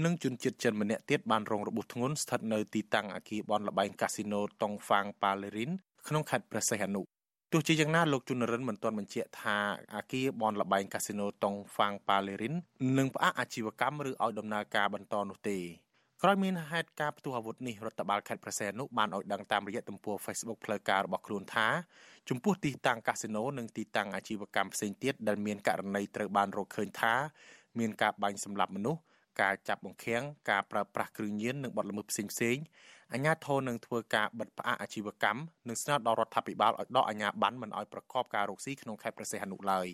[0.04, 5.72] និងជនជាតិចិនម្នាក់ទៀតបានរងរបួសធ្ងន់ស្ថិតនៅទីតាំងអគារបនលបែងកាស៊ីណូតុងហ្វាងប៉ាឡេរីន
[6.08, 7.02] ក្នុងខេត្តព្រះសីហនុ
[7.54, 9.58] ទោះជាយ៉ាងណាលោកជុនរិនមិនទាន់បញ្ជាក់ថា
[9.96, 12.56] អាគារបនលបែងកាស៊ីណូតុងហ្វាងប៉ាឡេរីន
[12.98, 15.58] នឹងផ្អាកអាជីវកម្មឬឲ្យដំណើរការបន្តនោះទេ
[16.24, 21.68] ក្រោយមានហេតុការផ្ទុះអាវុធនេះរដ្ឋបាលខេត្តប្រសែននោះបានឲ្យដឹងតាមរយៈទំព័រ Facebook ផ្លូវការរបស់ខ្លួនថា
[22.30, 27.14] ចំពោះទីតាំងកាស៊ីណូនិងទីតាំងអាជីវកម្មផ្សេងទៀតដែលមានករណីត្រូវបានរកឃើញថា
[27.80, 29.02] មានការបាញ់សម្លាប់មនុស្ស
[29.42, 32.58] ការចាប់បង្ខាំងការប្រើប្រាស់គ្រឿងញៀននិងបទល្មើសផ្សេងផ្សេង
[33.14, 39.88] អាជ្ញាធរនឹងធ្វើការបិទផ្អាកអាជីវកម្មនិងស្នើដល់រដ្ឋាភិបាលឲ្យដកអាជ្ញាប័ណ្ណមិនឲ្យប្រកបការរកស៊ីក្នុងខេត្តព្រះសីហនុឡើយ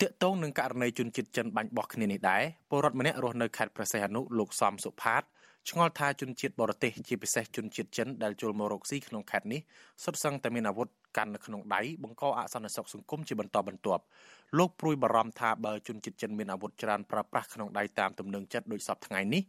[0.00, 5.22] ទាក់ទងនឹងករណីជនជាតិចិនបាញ់បោះគ្នានេះដែរពលរដ្ឋម្នាក់រស់នៅខេត្តព្រះសីហនុលោកសំសុផាត
[5.70, 9.60] ឆ្ងល់ថាជនជាតិបរទេសជាពិសេសជនជាតិចិនដែលចូលមករកស៊ីក្នុងខេត្តនេះ
[10.04, 14.02] សុទ្ធសឹងតែមានអាវុធកាន់នៅក្នុងដៃបង្កអសន្តិសុខសង្គមជាបន្តបន្ទាប់
[14.58, 19.42] លោកព្រួយបារម្ភថាបើជនជាតិចិនមានអាវុធច្រើនប្រើប្រាស់ក្នុងដៃតាមទំនឹងចិត្តដោយសពថ្ងៃនេះ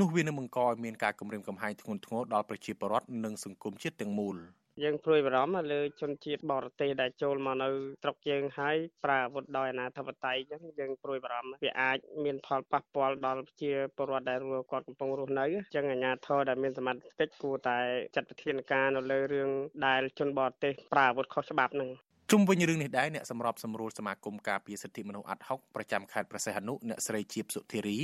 [0.00, 4.36] នោះវានឹងបង្កឲ្យមានការគំរាមកំហែងធ្ងន់ធ្ងរដល់ប្រជាពលរដ្ឋនិងសង្គមជាតិទាំងមូល
[4.82, 7.68] យើងព្រួយបារម្ភលើជនជាតិបរទេសដែលចូលមកនៅ
[8.02, 17.78] ស្រុកយើងហើយប្រើអាវុធដោយអាណាធិបតេយ្យអញ្ចឹងយើងព្រួយបារម្ភវាអាចមានផលប៉ះពាល់ដល់ប្រជាពលរដ្ឋដែលគាត់កំពុងរស់នៅអញ្ចឹងអាជ្ញាធរដែលមានសមត្ថកិច្ចគួរតែ
[18.14, 19.50] ចាត់វិធានការនៅលើរឿង
[19.86, 21.90] ដែលជនបរទេសប្រើអាវុធខុសច្បាប់ហ្នឹង
[22.30, 27.98] ជុំវិញរឿងនេះដែរអ្នកសម្របសម្រួលសមាគមការពារសិទ្ធិមនុស្សអាត់ហុកប្រចាំខេត្តព្រះសីហនុអ្នកស្រីជាបសុធារី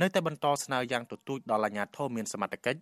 [0.00, 2.80] នៅតែបន្តស្នើយ៉ាងទទូចដល់អាជ្ញាធរមានសមត្ថកិច្ច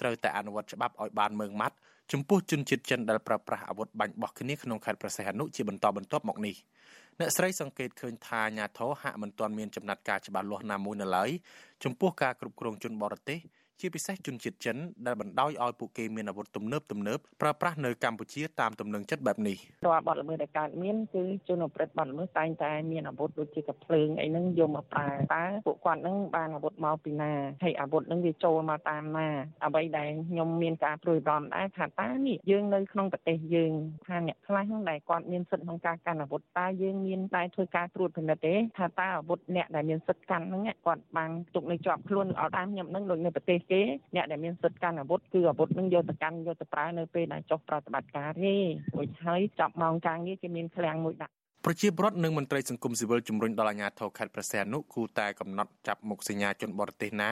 [0.00, 1.76] ត្រូវតែអនុវត្តច្បាប់ឲ្យបានម៉ឺងម៉ាត់
[2.12, 6.54] ចំពោះជនជាតិចិនដែលប្រើប្រាស់អាវុធបាញ់បោះគ្នាក្នុងខេត្តព្រះសីហនុជាបន្តបន្ទាប់មកនេះ
[7.20, 11.30] អ្នកស្រីសង្កេតឃើញថាអាញាធរហាក់មិនទាន់មានចំណាត់ការច្បាស់លាស់ណាមួយនៅឡើយ
[11.84, 13.38] ចំពោះការគ្រប់គ្រងជនបរទេស
[13.80, 14.76] ជាពិសេសជនជាតិចិន
[15.06, 19.56] ដែលបណ្ដោយឲ្យពួកគេមានអាវុធទំនើបទំនើបប្រើប្រាស់នៅកម្ពុជាតាមទំនឹងចិត្តបែបនេះ
[19.86, 29.28] រាល់បទល្មើសដែលកើតមានគឺជនប្រព្រឹត្តបទល្មើសតែងតែមានអាវុធដូចជាកាភ្លើងអីហ្នឹងយកមកប្រើតើពួកគាត់ហ្នឹងបានអាវុធមកពីណាហើយអាវុធហ្នឹងវាចូលមកតាមណា
[29.64, 33.72] អ្វីដែលខ្ញុំមានការព្រួយបារម្ភដែរថាតើនេះយើងនៅក្នុងប្រទេសយើង
[34.06, 43.82] ថាអ្នកខ្លះហ្នឹងដែលគាត់មានសិទ្ធិក្នុងការកាន់អាវុធតើយើងមានតែធ្វើការត្រួតពិនិត្យទេថាតើអាវុធអ្នកដែលមានសិទ្ធិកាន់ហ្នឹងគាត់បានទុកនៅជាប់ខ្លួនអត់តាមខ្ញុំហ្នឹងដូចនៅប្រទេសគេ
[44.16, 48.54] អ្នកដែលមានសិទ្ធិកាន់អាវុធគឺអាវុធនឹងយកទៅកាន់យកទៅប្រើនៅពេលដែលចុះប្រតិបត្តិការទេ
[48.96, 51.34] រួចហើយចាប់ម៉ោងការងារគេមានឃ្លាំងមួយដាក់
[51.66, 57.30] ប្រជាពលរដ្ឋនិងមន្ត្រីសង្គមស៊ីវិលជំរុញដល់អាជ្ញាធរខេត្តព្រះសីហនុគូតែកំណត់ចាប់មុខសញ្ញាជនបរទេសណា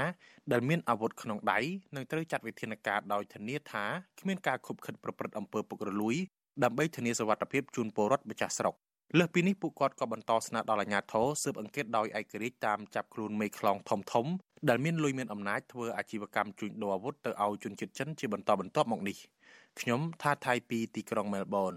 [0.53, 1.59] ដែលមានអាវុធក្នុងដៃ
[1.95, 3.85] និងត្រូវចាត់វិធានការដោយធានាថា
[4.21, 6.17] គ្មានការខុបខិតប្រព្រឹត្តអំពើពុករលួយ
[6.65, 8.75] ដើម្បីធានាសុវត្ថិភាពជូនពលរដ្ឋម្ចាស់ស្រុក
[9.19, 14.27] លើសពីនេះពួកគាត់ក៏បន្តស្នើដល់អាជ្ញាធរស៊ើបអង្កេតដោយឯករាជ្យតាមចាប់ខ្លួនមេខ្លោងធំធំ
[14.69, 19.17] ដែលមានលុយមានអំណាចធ្វើអាជីវកម្មជួញដូរអាវុធទៅឲ្យជនជាតិចិនជាបន្តបន្ទាប់មកនេះ
[19.81, 21.75] ខ្ញុំថាថៃពីទីក្រុងមែលប៊ន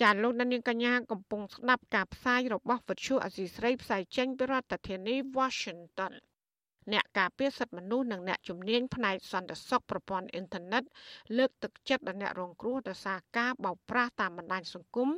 [0.00, 6.12] ចាលោកនាងកញ្ញាកំពុងស្ដាប់ការផ្សាយរបស់វិទ្យុអសីស្រីផ្សាយចេញពីរដ្ឋធានី Washington
[6.92, 10.82] អ្នកការពារសិទ្ធិមនុស្សនិងអ្នកជំនាញផ្នែកសន្តិសុខប្រព័ន្ធអ៊ីនធឺណិត
[11.36, 15.08] លើកទឹកចិត្តដល់អ្នករងគ្រោះដោយសារការបោកប្រាស់តាមបណ្ដាញសង្គម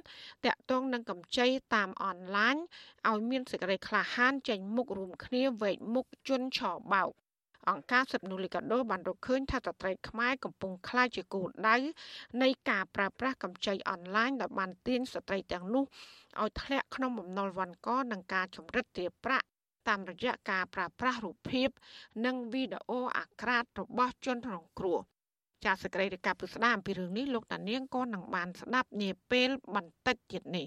[0.44, 2.56] តាក់ទងនឹងកម្ចីតាមអនឡាញ
[3.08, 6.60] ឲ្យមានសេចក្តីក្លាហានចេញមុខរួមគ្នាវែកមុខជន់ឆ
[6.94, 7.10] បោក
[7.68, 11.76] អង្គការសិទ្ធិមនុស្សលីកាដូបានរកឃើញថាតន្ត្រីខ្មែរកំពុងក្លាយជាគោលដៅ
[12.42, 15.84] នៃការប្រើប្រាស់កម្ចីអនឡាញដែលបានទាញស្ត្រីទាំងនោះ
[16.40, 19.46] ឲ្យធ្លាក់ក្នុងបំណុលវ័នកនិងការចម្រិតទារប្រាក់
[19.88, 21.68] តាមរយៈការប្រើប្រាស់រូបភាព
[22.24, 24.98] និងវីដេអូអាក្រាតរបស់ជនរងគ្រោះ
[25.64, 30.66] ចាសសេចក្តីរាយការណ៍ពិស្ដារអំពីរឿងនេះលោកតានាងក៏នឹងបានស្ដាប់នាពេលបន្តិចទៀតនេះ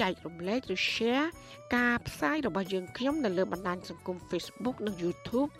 [0.00, 1.28] ចែករំលែកឬ share
[1.76, 5.50] ការផ្សាយរបស់យើងខ្ញុំនៅលើបណ្ដាញសង្គម Facebook និង YouTube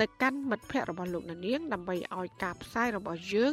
[0.00, 3.52] ទៅកាន់មិត្តភ័ក្តិរបស់លោកណានៀងដើម្បីឲ្យការផ្សាយរបស់យើង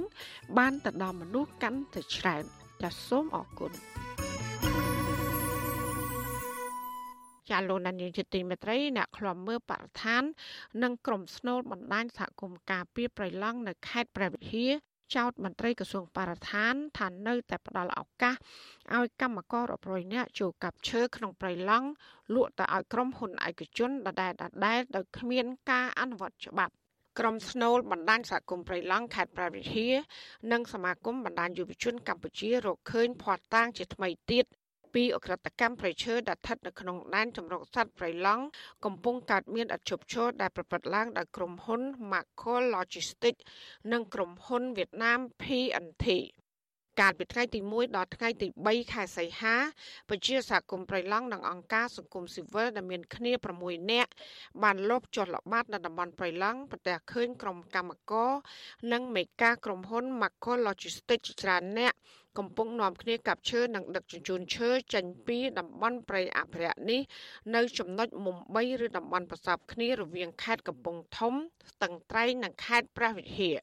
[0.57, 2.43] បានទៅដល់មនុស្សកាន់តែច្រើន
[2.81, 3.71] ចាសសូមអរគុណ
[7.49, 10.23] ចាលោកណានៀងជាទីមេត្រីអ្នកខ្លំមើលបរិស្ថាន
[10.83, 14.71] និងក្រុមស្នូលបណ្ដាញសហគមន៍ការពារប្រៃឡង់នៅខេត្តព្រះវិហារ
[15.15, 18.35] ចោទមន្ត្រីក្រសួងបរិស្ថានថានៅតែផ្ដល់ឱកាស
[18.95, 21.87] ឲ្យកម្មកររាប់រយនាក់ចូលកាប់ឈើក្នុងព្រៃឡង់
[22.35, 26.73] លក់ទៅឲ្យក្រុមហ៊ុនឯកជនដដែលដដែលដោយគ្មានការអនុវត្តច្បាប់
[27.19, 29.95] ក្រុមស្នូលបណ្ដាញសហគមន៍ព្រៃឡង់ខេត្តព្រះវិហារ
[30.51, 34.45] និងសមាគមបណ្ដាញយុវជនកម្ពុជារកឃើញភ័ស្តុតាងជាថ្មីទៀត
[34.93, 38.43] ពីអក្រិតកម្មប្រៃឈើដែលស្ថិតនៅក្នុងដែនចម្រុកសត្វប្រៃឡង់
[38.85, 41.81] កំពុងកើតមានឥតឈប់ឈរដែលប្រព្រឹត្តឡើងដោយក្រុមហ៊ុន
[42.11, 43.41] Macol Logistics
[43.91, 46.07] និងក្រុមហ៊ុនវៀតណាម P&T
[46.99, 49.55] កាលពីថ្ងៃទី1ដល់ថ្ងៃទី3ខែសីហា
[50.09, 53.31] ពជាសហគមន៍ប្រៃឡង់និងអង្គការសង្គមស៊ីវិលដែលមានគ្នា
[53.61, 54.11] 6នាក់
[54.63, 58.31] បានលបចុះល្បាតនៅតំបន់ប្រៃឡង់ប្រទះឃើញក្រុមកម្មករ
[58.91, 61.93] និងមេការក្រុមហ៊ុន Macol Logistics ច្រើនអ្នក
[62.37, 67.01] កំពុងនាំគ្នាកាប់ឈើនិងដឹកជញ្ជូនឈើចេញពីតំបន់ព្រៃអភិរក្សនេះ
[67.55, 71.33] នៅចំណុចមុំ3ឬតំបន់ប្រសពគ្នារវាងខេត្តកំពង់ធំ
[71.71, 73.57] ស្ទឹងត្រែងនិងខេត្តព្រះវិហារ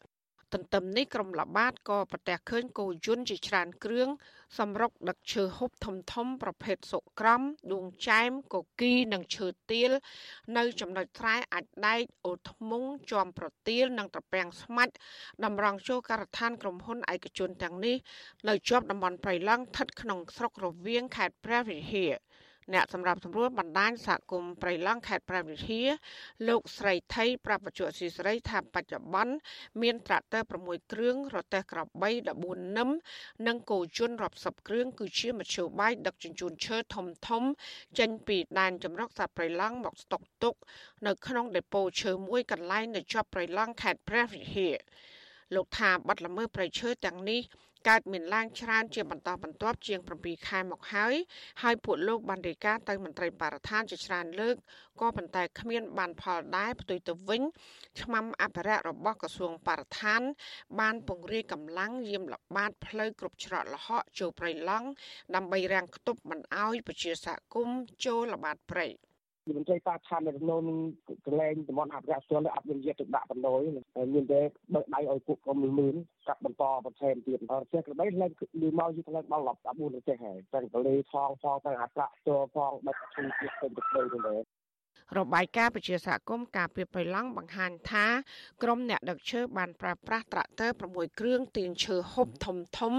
[0.55, 4.09] ទន្ទឹមនេះក្រុមល្បាតក៏ប្រទះឃើញគោយន្តជាច្រើនគ្រឿង
[4.59, 7.43] សម្រុកដឹកឈើហូបធំធំប្រភេទសុក្រំ
[7.73, 9.91] ដួងចែមកគីនិងឈើទាល
[10.57, 14.93] នៅចំណុចស្រែអាចដែកអូធ្មងជាំប្រទាលនិងត្រពាំងស្មាច់
[15.45, 17.97] តម្រង់ចូលការដ្ឋានក្រុមហ៊ុនឯកជនទាំងនេះ
[18.49, 22.13] នៅជាប់តំបន់ព្រៃឡង់ស្ថិតក្នុងស្រុករវៀងខេត្តព្រះវិហារ
[22.73, 25.89] អ្នកសម្រាប់សម្រួលបណ្ដាញសហគមន៍ប្រៃឡង់ខេត្តព្រះវិហារ
[26.49, 29.35] លោកស្រីថៃប្រាប់បច្ចុប្បន្នស៊ីស្រីថាបច្ចុប្បន្ន
[29.83, 32.11] មានត្រាក់ទ័រ6គ្រឿងរទេះក្របី
[32.45, 32.91] 14នឹម
[33.47, 37.43] និងគោជន់រាប់សិបគ្រឿងគឺជាមធ្យោបាយដឹកជញ្ជូនឈើធំធំ
[37.99, 40.55] ចេញពីដែនចម្រុកសត្វប្រៃឡង់មកស្តុកទុក
[41.07, 44.77] នៅក្នុងដេប៉ូឈើមួយកន្លែងនៅជាប់ប្រៃឡង់ខេត្តព្រះវិហារ
[45.55, 47.43] លោកថាបាត់ល្មើសប្រៃឈើទាំងនេះ
[47.89, 51.15] កើតមានឡើងច្រើនជាបន្តបន្ទាប់ជាង7ខែមកហើយ
[51.63, 54.57] ហើយពួកលោកបានរាយការណ៍ទៅមន្ត្រីបរិស្ថានជាច្រើនលើក
[55.01, 57.43] ក៏ប៉ុន្តែគ្មានបានផលដែរផ្ទុយទៅវិញ
[58.01, 60.23] ឆ្មាំអភិរក្សរបស់ក្រសួងបរិស្ថាន
[60.81, 64.89] បានពង្រាយកម្លាំងយាមល្បាតផ្លូវគ្រប់ច្រកល្ហកចូលព្រៃឡង់
[65.35, 68.89] ដើម្បីរាំងខ្ទប់មិនអោយប្រជាសហគមន៍ចូលល្បាតព្រៃ។
[69.49, 70.79] មន្ត្រីបរិស្ថាននៅក្នុងនឹង
[71.27, 73.61] កលែងតំបន់អភិរក្សជនអត់មានយកទៅដាក់បណ្ដោយ
[74.15, 74.41] មានតែ
[74.75, 75.95] បើកដៃឲ្យពួកក្រុមលឿន
[76.29, 78.33] កាត់បន្តបន្ថែមទៀតអត់ចេះក្តីឡើង
[78.63, 84.64] លឺមកយូរឡើងដល់10 14ចេះហើយទាំងកលេថងផងទាំងអត្រាចូលផងបាច់ឈឺទៀតទៅទៅទៅរ
[85.35, 88.07] បាយការណ៍ប្រជាសហគមន៍ការពីបៃឡង់បង្ហាញថា
[88.63, 92.95] ក្រុមអ្នកដឹកឈើបានប្រើប្រាស់ត្រាក់ទ័រ6គ្រឿងទាញឈើហូបធំធំ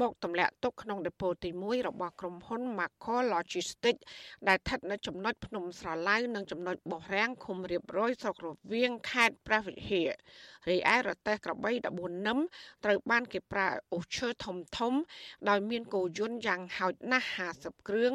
[0.00, 4.02] មកទម្លាក់ទុកក្នុងដេប៉ូទី1របស់ក្រុមហ៊ុន Macro Logistics
[4.48, 10.10] ដែលស្ថិតនៅចំណុចភ្នំស្រឡៅនិងចំណុចបោះរាំងឃុំរៀបរយស្រុករវៀងខេត្តព្រះវិហារ
[10.68, 12.38] រីឯរទេះក្របី14នឹម
[12.84, 14.92] ត្រូវបានគេប្រើអូសឈើធំធំ
[15.48, 18.12] ដោយមានគោយន្តយ៉ាងហោចណាស់50គ្រឿង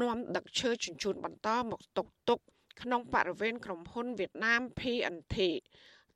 [0.00, 2.40] នាំដឹកឈើជញ្ជូនបន្តមកស្តុកទុក
[2.82, 5.36] ក្នុងបរិវេណក្រុមហ៊ុនវៀតណាម PNT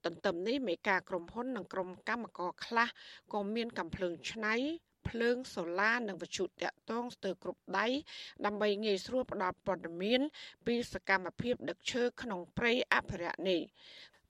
[0.04, 2.88] ទន្ទឹមនេះមេការក្រុមហ៊ុននិងក្រុមកម្មករខ្លះ
[3.32, 4.54] ក៏មានកំភ្លើងឆ្នៃ
[5.08, 7.86] ភ្លើងសូឡានិងវិទ្យុតាក់ទងស្ទើរគ្រប់ដៃ
[8.44, 10.20] ដើម្បីងាយស្រួលផ្ដល់ព័ត៌មាន
[10.66, 13.60] ពីសកម្មភាពដឹកឈើក្នុងព្រៃអភិរក្សនេះ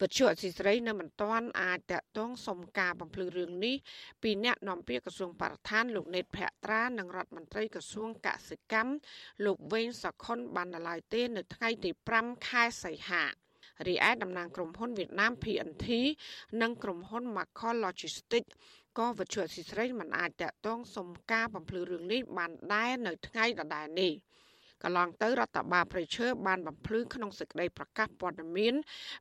[0.03, 3.77] វិទ្យុអសីស្រីនៅមិនទាន់អាចតាក់ទងសុំការបំភ្លឺរឿងនេះ
[4.23, 8.93] ពីអ្នកនាំពាក្យក្រសួងបរិស្ថានលោកណេតភក្ត្រានិងរដ្ឋមន្ត្រីក្រសួងកសិកម្ម
[9.45, 13.25] លោកវេងសខុនបាននៅឡើយទេ នៅថ្ងៃទី5ខែសីហា
[13.89, 15.87] រីឯតំណាងក្រុមហ៊ុនវៀតណាម PNT
[16.63, 18.51] និងក្រុមហ៊ុន Macol Logistics
[18.99, 24.13] ក៏វិទ្យុអសីស្រីមិនអាចតាក់ទងសុំការបំភ្លឺរឿងនេះបានដែរនៅថ្ងៃដដែលនេះ។
[24.83, 28.75] កន្លងទៅរដ្ឋបាលប្រៃឈើបានបំភ្លឺក្នុងសេចក្តីប្រកាសព័ត៌មាន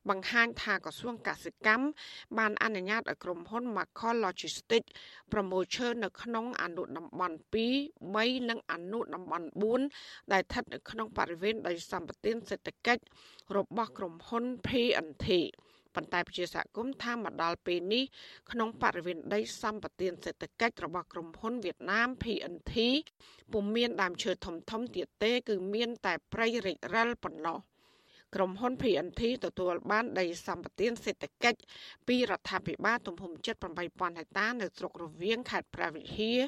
[0.08, 1.86] បង្ហាញថាក្រសួងកសិកម្ម
[2.38, 4.90] បានអនុញ្ញាតឲ្យក្រុមហ៊ុន Macol Logistics
[5.32, 7.36] ប្រមូលឈើនៅក្នុងអនុតំបន់
[7.80, 9.48] 2 3និងអនុតំបន់
[9.88, 13.02] 4ដែលស្ថិតនៅក្នុងបរិវេណដីសម្បត្តិសេដ្ឋកិច្ច
[13.56, 15.26] របស់ក្រុមហ៊ុន PNT
[15.94, 18.04] ប៉ុន្តែប្រជាសហគមន៍ថាមកដល់ពេលនេះ
[18.50, 22.74] ក្នុងបរិវេណដីសម្បត្តិសេដ្ឋកិច្ចរបស់ក្រុមហ៊ុនវៀតណាម PNT
[23.52, 27.58] ពុំមានដើមឈើធំធំទៀតទេ គឺមានតែព្រៃរិចរិលប៉ុណ្ណោះ
[28.34, 31.60] ក្រុមហ៊ុន PNT ទទួលបានដីសម្បត្តិសេដ្ឋកិច្ច
[32.08, 33.32] ពីរដ្ឋាភិបាលទំហំ
[33.76, 36.40] 78,000ហិកតានៅស្រុករវៀងខេត្តព្រះវិហារ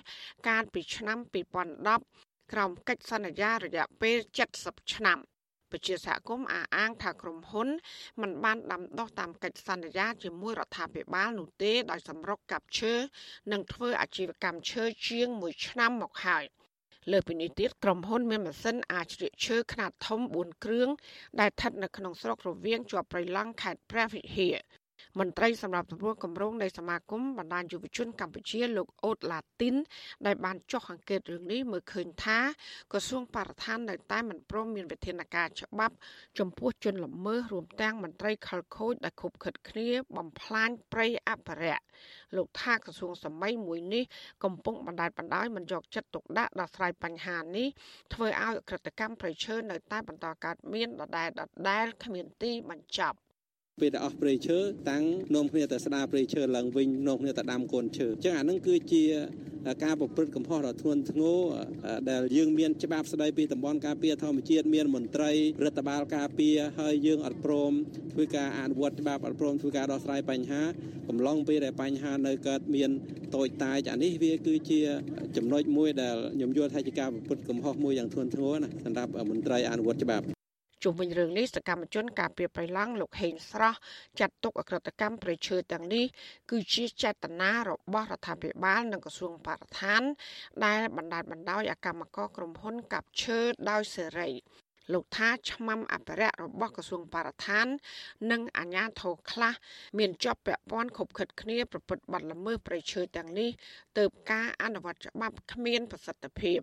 [0.49, 1.19] កាលពីឆ្នាំ
[1.85, 4.17] 2010ក្រោមកិច្ចសន្យារយៈពេល
[4.57, 5.19] 70ឆ្នាំ
[5.75, 7.69] ប្រជាសហគមន៍អះអាងថាក្រុមហ៊ុន
[8.21, 12.93] មិនបានដាំដុះតាមកិច្ចសន្យាជាមួយរដ្ឋាភិបាលនោះទេដោយសម្រុកកាប់ឈើ
[13.53, 16.45] និងធ្វើអាជីវកម្មឈើជាង1ឆ្នាំមកហើយ
[17.13, 20.89] លើពីនេះទៀតក្រុមហ៊ុនមានម៉ាស៊ីនអាចជ្រៀកឈើខ្នាតធំ4គ្រឿង
[21.41, 24.57] ដែលស្ថិតនៅក្នុងស្រុករវៀងជាប់ព្រៃឡង់ខេត្តព្រះវិហារ
[25.21, 29.75] មន្ត្រីសម្រាប់សម្រួលគម្រោងនៃសមាគមបណ្ដាញយុវជនកម្ពុជាលោកអូតឡាទីន
[30.27, 32.39] ដែលបានចុះអង្កេតរឿងនេះមើលឃើញថា
[32.93, 35.95] ក្រសួងបរិស្ថាននៅតែមិនព្រមមានវិធានការច្បាប់
[36.39, 41.85] ចំពោះជនល្មើសរួមទាំងមន្ត្រីខលខូចដែលខុបខិតគ្នាបំផ្លាញព្រៃអភិរក្ស
[42.37, 44.05] លោកថាក្រសួងសម័យមួយនេះ
[44.45, 47.69] កំពុងបណ្ដាលបណ្ដោយមិនយកចិត្តទុកដាក់ដោះស្រាយបញ្ហានេះ
[48.13, 53.19] ធ្វើឲ្យអក្រិតកម្មប្រៃឈើនៅតែបន្តកើតមានដដែលដដែលគ្មានទីបញ្ចប់
[53.83, 54.59] ពេលដែលអស់ព្រៃឈើ
[54.91, 55.05] តាំង
[55.35, 59.03] នាំគ្នាទៅស្ដារព្រៃឈើឡើងវិញនាំគ្នាទៅដាំកូនឈើអញ្ចឹងអានឹងគឺជា
[59.85, 61.39] ការប្រព្រឹត្តកំហុសដ៏ធ្ងន់ធ្ងរ
[62.11, 65.31] ដែលយើងមានច្បាប់ស្ដីពីតំបន់ការពារធម្មជាតិមានមន្ត្រី
[65.65, 67.73] រដ្ឋបាលការពារហើយយើងអត់ព្រម
[68.13, 70.63] ធ្វើការអនុវត្តច្បាប់អត់ព្រមធ្វើការដោះស្រាយបញ្ហា
[71.09, 72.91] កំឡុងពេលដែលបញ្ហានៅកើតមាន
[73.37, 74.81] តូចតាចអានេះវាគឺជា
[75.37, 80.34] ចំណុចមួយដែលខ្ញុំយល់ថាជាការប្រព្រឹត្តកំហុសមួយយ៉ាងធ្ងន់ធ្ងរណាសម្រាប់មន្ត្រីអនុវត្តច្បាប់
[80.85, 83.79] ជុំវិញរឿងនេះសកម្មជនការពីប្រៃឡង់លោកហេងស្រស់
[84.21, 86.05] ចាត់ទុកអក្រិតកម្មប្រៃឈើទាំងនេះ
[86.51, 90.03] គឺជាចេតនារបស់រដ្ឋាភិបាលនិងក្រសួងបរិស្ថាន
[90.65, 93.39] ដែលបណ្ដាលបណ្ដោយអាកម្មករក្រុមហ៊ុនកាប់ឈើ
[93.71, 94.31] ដោយសេរី
[94.93, 97.67] លោកថាឆ្មាំអភិរក្សរបស់ក្រសួងបរិស្ថាន
[98.31, 99.55] និងអាជ្ញាធរខ្លះ
[99.99, 103.51] មានជាប់ពាក់ព័ន្ធខົບខិតគ្នាប្រព្រឹត្តបទល្មើសព្រៃឈើទាំងនេះ
[103.99, 106.61] ទៅការអនុវត្តច្បាប់គ្មានប្រសិទ្ធភាព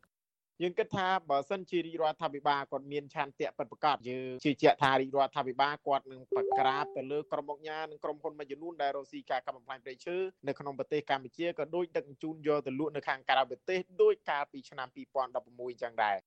[0.62, 10.16] យើងគិតថាបើសិនជារាជរដ្ឋាភិបាលគាត់មានឆន្ទៈពិតប្រាកដយើងជឿជាក់ថារាជរដ្ឋាភិបាលគាត់នឹងប្រក្រាបទៅលើក្រុមអង្គការនិងក្រុមហ៊ុនមួយចំនួនដែលរកស៊ីការកាប់បំផ្លាញព្រៃឈើ
[10.47, 15.26] នៅក្នុងប្រទេសកម្ពុជាក៏ដូចដឹកជញ្ជូនយកទៅលក់នៅខាងក្រៅប្រទេសដោយកាលពីឆ្នាំ2016អ
[15.72, 16.18] ញ្ចឹងដែរ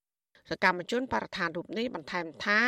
[0.50, 2.58] សកម្មជនបរិស្ថានរូបនេះបន្ថែមថា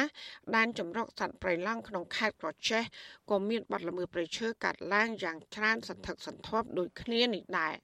[0.57, 2.83] ដែនចម្រុកសត្វព្រៃឡង់ក្នុងខេត្តក្រចេះ
[3.31, 7.75] ក៏មានបាត់ល្មើសព្រៃឈើកាត់ឡើងយ៉ាងច្រើនសន្ធឹកសន្ធាប់ដូចគ្នានេះដែរ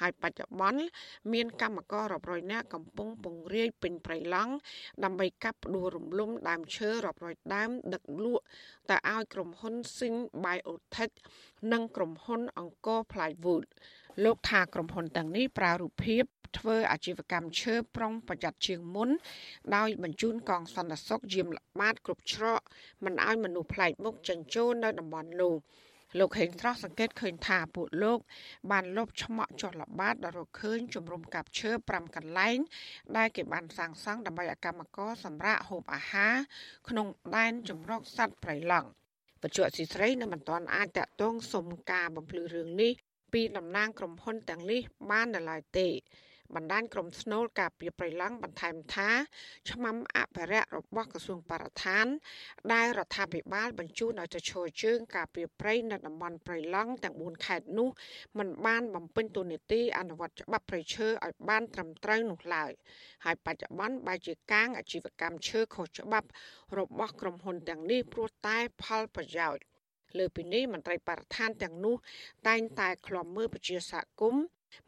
[0.00, 0.80] ហើយបច្ចុប្បន្ន
[1.32, 4.52] មានកម្មកររាប់រយនាក់កំពុងពង្រាយពេញព្រៃឡង់
[5.04, 8.44] ដើម្បីកាប់ផ្ដួលរំលំដើមឈើរាប់រយដើមដឹកលក់
[8.90, 11.14] ទៅឲ្យក្រុមហ៊ុន Sing Biotech
[11.72, 13.66] និងក្រុមហ៊ុនអង្គរ Plywood
[14.24, 16.24] លោកថាក្រុមហ៊ុនទាំងនេះប្រើរូបភាព
[16.58, 19.08] ធ្វើអាជីវកម្មឈើប្រុងប្រយ័ត្នជាងមុន
[19.76, 22.60] ដោយបញ្ជូនកងសន្តិសុខយាមល្បាតគ្រប់ច្រក
[23.04, 25.54] មិនឲ្យមនុស្សប្លែកមុខចិញ្ចោនៅតំបន់នោះ
[26.18, 28.18] លោកហេងត្រោះសង្កេតឃើញថាពួកលោក
[28.70, 32.58] បានលបឆ្មក់ចុះល្បាតដល់រកឃើញជំរំកាប់ឈើ5កន្លែង
[33.16, 36.34] ដែលគេបានសាងសង់ដើម្បីឲ្យកម្មករសម្រាកហូបអាហារ
[36.88, 37.06] ក្នុង
[37.36, 38.88] ដែនចម្រុកសត្វព្រៃឡង់
[39.42, 42.92] បច្ចុប្បន្នស៊ីស្រីនៅមិនទាន់អាចតាក់ទងសុំការបំភ្លឺរឿងនេះ
[43.32, 44.80] ពីតំណាងក្រុមហ៊ុនទាំងនេះ
[45.10, 45.88] បាននៅឡើយទេ
[46.54, 49.10] បណ្ដាញក្រុមស្នូលការពីប្រៃឡង់បន្ថែមថា
[49.70, 52.06] ឆ្មាំអភិរក្សរបស់ក្រសួងបរិស្ថាន
[52.72, 57.88] ដែលរដ្ឋាភិបាលបញ្ជូនឲ្យទៅឈរជើងការពីប្រៃនៅតំបន់ប្រៃឡង់ទាំង4ខេត្តនោះ
[58.38, 62.72] มันបានបំពេញតួនាទីអនុវត្តច្បាប់ប្រៃឈើឲ្យបានត្រឹមត្រូវនោះឡើយ
[63.24, 66.28] ហើយបច្ចុប្បន្នបែរជាកាងអាជីវកម្មឈើខុសច្បាប់
[66.78, 69.62] របស់ក្រុមហ៊ុនទាំងនេះព្រោះតែផលប្រយោជន៍
[70.18, 71.96] លើពីនេះមន្ត្រីបរិស្ថានទាំងនោះ
[72.48, 74.42] តែងតែឃ្លាំមើលប្រជាសហគមន៍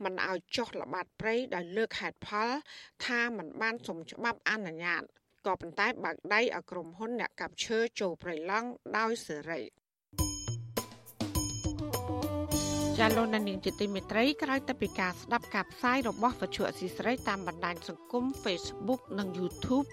[0.05, 2.51] មិនឲ្យចុះល្បាតព្រៃដោយលើកហេតុផល
[3.05, 5.03] ថាมันបានសុំច្បាប់អនុញ្ញាត
[5.47, 8.69] ក៏ប៉ុន្តែបើកដៃឲ្យក្រុមហ៊ុនអ្នកកាប់ឈើចូលព្រៃឡង់
[8.99, 9.63] ដោយសេរី
[12.99, 19.87] ចាលោកនាងជាទីមេត្រីក្រោយទៅពីការស្ដាប់ការផ្សាយរបស់វិទ្យុអសីស្រីតាមបណ្ដាញសង្គម Facebook និង YouTube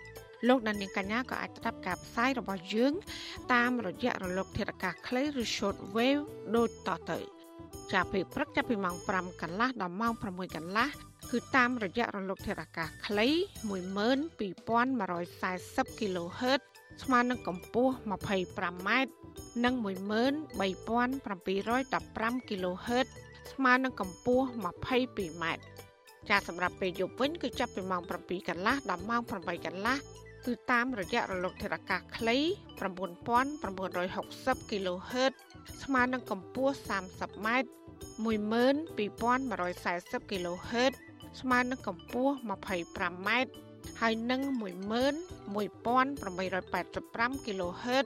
[0.48, 2.94] លោកដានៀងកញ្ញាក៏អាចស្ដាប់ការផ្សាយរបស់យើង
[3.54, 6.24] តាមរយៈរលកធាតុអាកាសខ្លីឬ short wave
[6.56, 7.37] ដូចតទៅ
[7.94, 10.24] ចាប់ពីព្រឹកចាប់ពីម៉ោង5កន្លះដល់ម៉ោង6
[10.56, 10.88] កន្លះ
[11.32, 13.28] គឺតាមរយៈរលកធាតុអាកាសខ្លី
[13.70, 16.62] 12140 kHz
[17.04, 18.90] ស្មើនឹងកម្ពស់ 25m
[19.64, 23.08] និង13715 kHz
[23.52, 25.46] ស្មើនឹងកម្ពស់ 22m
[26.30, 29.98] ចាសម្រាប់ពេលយប់វិញគឺចាប់ពីម៉ោង7កន្លះដល់ម៉ោង8កន្លះ
[30.48, 32.38] គឺតាមរយៈរលកធាតុអាកាសខ្លី
[32.80, 35.34] 9960 kHz
[35.84, 37.48] ស្មើនឹងកម្ពស់ 30m
[38.26, 40.94] 12140 kHz
[41.42, 43.30] ស្មើនឹងកម្ពស់ 25m
[44.02, 44.42] ហើយនឹង
[45.58, 48.06] 11885 kHz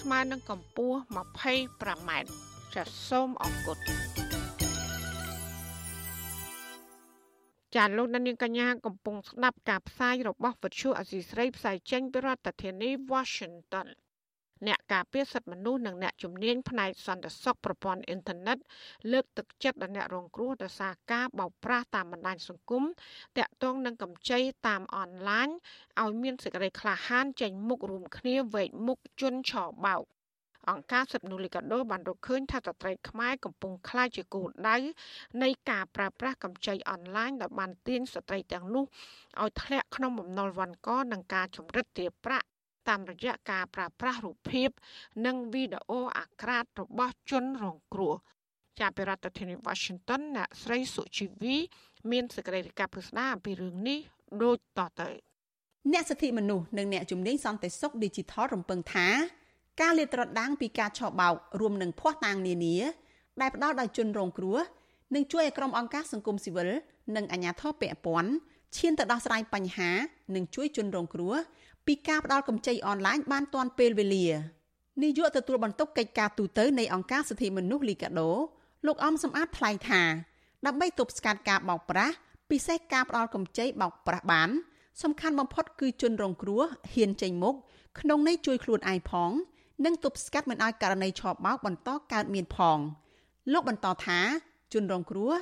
[0.00, 2.10] ស្មើនឹងកម្ពស់ 25m
[2.74, 3.78] ចាសសូមអរគុណ
[7.76, 13.88] ចាលោកនាងកញ្ញាកំពុងស្ដាប់ការផ្សាយរបស់វិទ្យុអសីស្រីផ្សាយចេញពីរដ្ឋធានី Washington
[14.66, 18.58] អ្នកការពារសិទ្ធិមនុស្សនិងអ្នកជំនាញផ្នែកសន្តិសុខប្រព័ន្ធអ៊ីនធឺណិត
[19.12, 22.84] លើកទឹកចិត្តដល់អ្នករងគ្រោះដោយសារការបោកប្រាស់តាមបណ្ដាញសង្គម
[23.38, 25.48] តាក់ទងនឹងកម្ចីតាមអនឡាញ
[26.02, 29.52] ឲ្យមានសេចក្តីក្លាហានចេញមុខរួមគ្នាវែកមុខជន់ឆ
[29.84, 30.04] បោក
[30.70, 34.76] អង្គការសិទ្ធិមនុស្សលីកាដូបានរកឃើញថាស្ត្រីខ្មែរកំពុងខ្លាចជាគោលដៅ
[35.42, 38.84] នៃការប្រើប្រាស់កម្ចីអនឡាញដែលបានទាញស្ត្រីទាំងនោះ
[39.42, 42.46] ឲ្យធ្លាក់ក្នុងបំណុលវ័នកនិងការចម្រិតទារប្រាក់
[42.88, 44.68] តាមរយៈការប្រើប្រាស់រូបភាព
[45.26, 48.14] និងវីដេអូអាក្រាតរបស់ជនរងគ្រោះ
[48.80, 51.56] ចាប់ពីរដ្ឋធានី Washington អ្នកស្រីសុជីវី
[52.10, 54.00] មានសេចក្តីរាយការណ៍ពិស្ដារអំពីរឿងនេះ
[54.42, 55.08] ដូចតទៅ
[55.92, 59.08] អ្នកសិទ្ធិមនុស្សនិងអ្នកជំនាញសន្តិសុខ Digital រំពឹងថា
[59.82, 62.76] ការលាតត្រដាងពីការឆោបោករួមនឹងភ័ស្តុតាងនានា
[63.40, 64.58] ដែលផ្ដល់ដោយជនរងគ្រោះ
[65.14, 66.70] នឹងជួយឲ្យក្រុមអង្គការសង្គមស៊ីវិល
[67.16, 68.30] និងអាជ្ញាធរពាក់ព័ន្ធ
[68.76, 69.90] ឈានទៅដោះស្រាយបញ្ហា
[70.34, 71.34] និងជួយជនរងគ្រោះ
[71.86, 74.26] ពីការផ្ដល់កម្ចីអនឡាញបានទាន់ពេលវេលា
[75.02, 78.30] នាយកទទួលបន្ទុកកិច្ចការទូតនៃអង្គការសិទ្ធិមនុស្សលីកាដូ
[78.86, 80.02] លោកអំសំអាតថ្លែងថា
[80.66, 82.14] ដើម្បីទប់ស្កាត់ការបោកប្រាស់
[82.50, 84.50] ពិសេសការផ្ដល់កម្ចីបោកប្រាស់បាន
[85.02, 86.62] សំខាន់បំផុតគឺជនរងគ្រោះ
[86.92, 87.54] ហ៊ានចេញមុខ
[88.00, 89.32] ក្នុងន័យជួយខ្លួនឯងផង
[89.84, 92.78] និងទប់ស្កាត់មិនឲ្យករណីឆបោកបន្តកើតមានផង
[93.52, 94.20] លោកបន្តថា
[94.72, 95.32] ជនរងគ្រោះ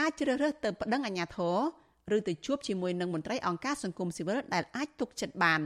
[0.00, 5.60] អាចជ្រើសរើសទៅប្តឹងអាជ្ញាធរឬទៅជួបជាមួយនឹងមន្ត្រីអង្គការសង្គមស៊ីវិលដែលអាចទុកចិត្តបាន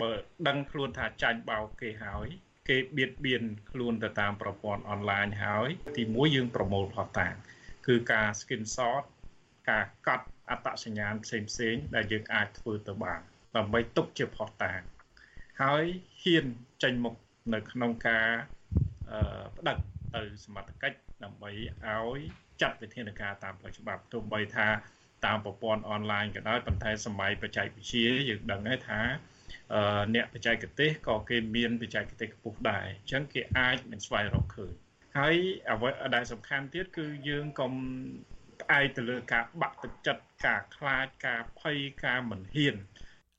[0.00, 0.12] បើ
[0.48, 2.26] ដឹងខ្លួនថាចាញ់បោកគេហើយ
[2.68, 7.34] គេបៀតបៀនខ្លួនទៅតាមប្រព័ន្ធអនឡាញហើយ ទីមួយយើងប្រមូលផុសតាង
[7.86, 9.04] គឺការ screenshot
[9.70, 13.20] ការកត់អត្តសញ្ញាណផ្សេងផ្សេងដែលយើងអាចធ្វើទៅបាន
[13.56, 14.80] ដើម្បីទុកជាផុសតាង
[15.62, 15.84] ហើយ
[16.22, 16.46] ហ៊ាន
[16.82, 17.14] ចេញមុខ
[17.52, 18.26] នៅក្នុងការ
[19.56, 19.76] ផ្ដឹក
[20.14, 21.50] ទៅសមត្ថកិច្ចដើម្បី
[21.86, 22.18] ឲ្យ
[22.60, 24.68] ចាត់វិធានការតាមផ្លូវច្បាប់ទោះបីថា
[25.26, 29.00] តាមប្រព័ន្ធអនឡាញក៏ដោយប៉ុន្តែសម័យបច្ចេកវិទ្យាយើងដឹងហើយថា
[30.14, 34.72] អ្នកបច្ចេកទេសក៏គេមានបច្ចេកទេសខ្ពស់ដែរអញ្ចឹងគេអាចនឹងស្វែងរកឃើញ
[35.18, 35.36] ហើយ
[35.70, 37.72] អ្វីដែលសំខាន់ទៀតគឺយើងកុំ
[38.60, 42.76] ផ្អែកទៅលើការបាក់ទឹកចិត្តការខ្លាចការភ័យការមិនហ៊ាន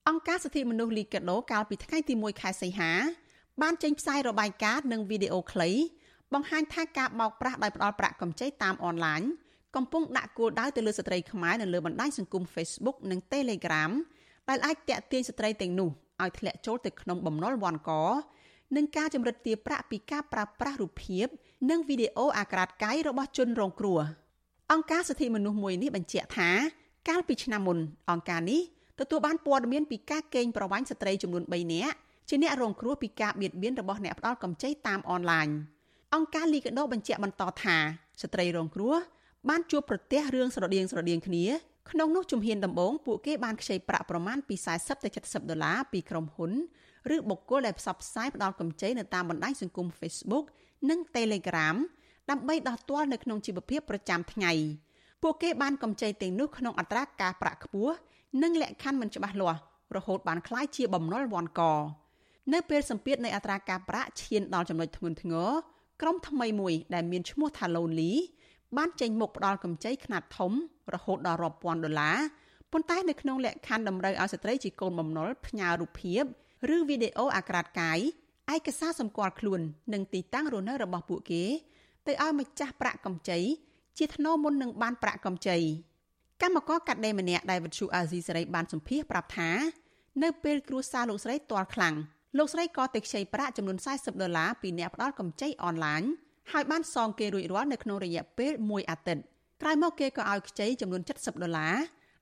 [0.09, 2.91] អង្គការសិទ្ធិមនុស្សលីកាដូកាលពីថ្ងៃទី1ខែសីហា
[3.61, 5.69] បានចេញផ្សាយរបាយការណ៍និងវីដេអូខ្លី
[6.33, 9.21] បង្ហាញថាការបោកប្រាស់ដោយផ្ដាល់ប្រាក់កម្ចីតាមអនឡាញ
[9.75, 13.91] កំពុងដាក់គោលដៅទៅលើស្ត្រីខ្មែរនៅលើបណ្ដាញសង្គម Facebook និង Telegram
[14.49, 15.89] ដែលអាចតាក់ទាញស្ត្រីទាំងនោះ
[16.23, 17.91] ឲ្យធ្លាក់ចូលទៅក្នុងបំណុលវ័នក
[18.75, 21.27] និងការចម្រិតទារប្រាក់ពីការប្រើប្រាស់រូបភាព
[21.69, 23.99] និងវីដេអូអាក្រាតកាយរបស់ជនរងគ្រោះ
[24.71, 26.49] អង្គការសិទ្ធិមនុស្សមួយនេះបញ្ជាក់ថា
[27.09, 27.77] កាលពីឆ្នាំមុន
[28.11, 28.61] អង្គការនេះ
[28.99, 31.95] ទទួលបានព័ត៌មានពីការកេងប្រវ័ញ្ចស្ត្រីចំនួន3នាក់
[32.29, 35.47] ជាអ្នករងគ្រោះពីការបៀតបៀនរបស់អ្នកផ្ដល់កម្ចីតាមអនឡាញ
[36.15, 37.77] អង្គការ Liga do បញ្ជាក់បន្តថា
[38.21, 38.95] ស្ត្រីរងគ្រោះ
[39.49, 41.45] បានជួបប្រទះរឿងស្រដៀងស្រដៀងគ្នា
[41.91, 46.51] ក្នុងនោះជំហានដំបូងពួកគេបានខ្ចីប្រាក់ប្រមាណពី40ទៅ70ដុល្លារពីក្រុមហ៊ុន
[47.15, 50.45] ឬបុគ្គលដែលផ្សព្វផ្សាយផ្ដល់កម្ចីនៅតាមបណ្ដាញសង្គម Facebook
[50.89, 51.75] និង Telegram
[52.29, 54.51] ដើម្បីដោះទាល់នៅក្នុងជីវភាពប្រចាំថ្ងៃ
[55.23, 57.95] ពួកគេបានកម្ចីទាំងនោះក្នុងអត្រាការប្រាក់ខ្ពស់
[58.43, 59.59] និងលក្ខខណ្ឌមិនច្បាស់លាស់
[59.95, 61.61] រហូតបានក្លាយជាបំណុលវាន់ក
[62.53, 65.49] នៅពេលសម្ពាធនៃអត្រាការប្រាក់ឈានដល់ចំណុចធ្ងន់ធ្ងរ
[66.01, 68.13] ក្រុមថ្មីមួយដែលមានឈ្មោះថា Lonely
[68.77, 70.51] បានចេញមុខផ្ដល់កម្ចីខ្នាតធំ
[70.93, 72.17] រហូតដល់រាប់ពាន់ដុល្លារ
[72.71, 76.23] ប៉ុន្តែនៅក្នុងលក្ខខណ្ឌតម្រូវឲ្យស្ត្រីជាកូនបំណុលផ្ញើរូបភាព
[76.75, 77.99] ឬវីដេអូអាក្រាតកាយ
[78.53, 79.61] ឯកសារសម្គាល់ខ្លួន
[79.93, 81.43] និងទីតាំងរស់នៅរបស់ពួកគេ
[82.07, 83.39] ទៅឲ្យម្ចាស់ប្រាក់កម្ចី
[83.97, 85.57] ជាថ្នូរមុននឹងបានប្រាក់កម្ចី
[86.41, 89.49] កម្មករកាត់ដេរម្នាក់ដែលវិទ្យុអាស៊ីសេរីបានសម្ភាសប្រាប់ថា
[90.23, 91.95] នៅពេលគ្រួសារលោកស្រីទាល់ខ្លាំង
[92.37, 96.03] លោកស្រីក៏ទៅខ្ចីប្រាក់ចំនួន40ដុល្លារពីអ្នកផ្ដល់កម្ចីអនឡាញ
[96.51, 99.23] ហើយបានសងគេរួចរាល់នៅក្នុងរយៈពេល1អាទិត្យ
[99.61, 101.75] ក្រោយមកគេក៏ឲ្យខ្ចីចំនួន70ដុល្លារ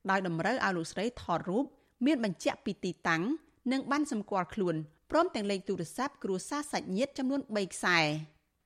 [0.09, 1.65] ដោយតម្រូវឲ្យលោកស្រីថតរូប
[2.05, 3.23] មានបញ្ជាក់ពីទីតាំង
[3.71, 4.75] និងបានសម្គាល់ខ្លួន
[5.11, 7.99] ព្រមទាំងលេខទូរស័ព្ទគ្រួសារសាច់ញាតិចំនួន3ខ្សែ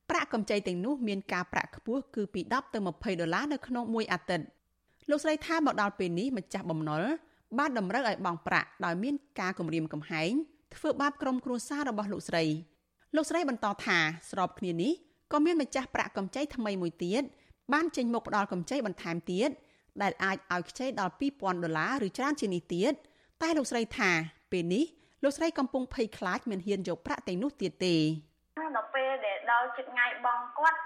[0.09, 4.45] ប្រាក់កម្ចីទាំងនោះមានការប្រាក់ខ្ពស់គឺពី10ទៅ20ដុល្លារនៅក្នុងមួយអាទិត្យ
[5.09, 7.03] លោកស្រីថាមកដល់ពេលនេះម្ចាស់បំណុល
[7.57, 10.31] បានតម្រូវឲ្យបង់ប្រាក់ដោយមានការគំរាមកំហែង
[10.75, 12.43] ធ្វើបាបក្រុមគ្រួសាររបស់លោកស្រី
[13.15, 13.97] លោកស្រីបន្តថា
[14.31, 14.93] ស្របគ្នានេះ
[15.31, 17.23] ក៏មានម្ចាស់ប្រាក់កម្ចីថ្មីមួយទៀត
[17.73, 19.49] បានចេញមុខផ្ដល់កម្ចីបន្ថែមទៀត
[20.01, 22.93] ដែលអាចឲ្យខ្ចីដល់2000ដុល្លារឬច្រើនជាងនេះទៀត
[23.41, 24.11] តែលោកស្រីថា
[24.51, 24.85] ពេលនេះ
[25.23, 27.95] លោកស្រីកំពុងភ័យខ្លាចមិនហ៊ានយកប្រាក់ទាំងនោះទៀតទេ
[28.57, 30.79] ដល់ពេលដែលដល់ជិតថ្ងៃបងគាត់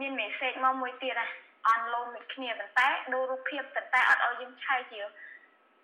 [0.00, 1.26] មានមេសេចមកមួយទៀតណា
[1.68, 5.00] អនឡូនមួយគ្នាប៉ុន្តែ ដូររូបភាពប៉ុន្តែអត់ឲ្យយើងឆែកជា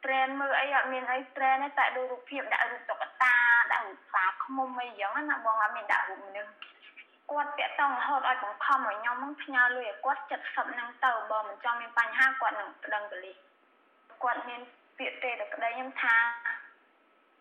[0.04, 3.36] trend មើលអីអត់មានអី trend ទេតែដូររូបភាពដាក់រូបតុក្កតា
[3.72, 6.52] ដាក់រូបផ្កាឃុំអីចឹងណាបងអត់មានដាក់រូបមនុស្ស
[7.30, 13.36] គាត់តាក់តងរហូតឲ្យបង្ខំឲ្យខ្ញុំហ្នឹងផ្ញើលុយឲ្យគាត់70ហ្នឹងទៅបើមិនចង់មានបញ្ហាគាត់នឹងប្តឹងប៉ូលីស
[14.22, 14.60] គាត់មាន
[14.98, 16.16] ពាក្យទេទៅប្តីខ្ញុំថា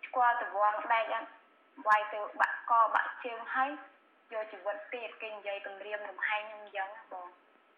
[0.06, 1.06] ស្គាល់តវងដែក
[1.88, 3.70] វាយទៅបាក់កបាក់ជើងហើយ
[4.34, 7.26] យកជីវិតទៀតគេនិយាយគម្រាមរំហែងខ្ញុំអញ្ចឹងបង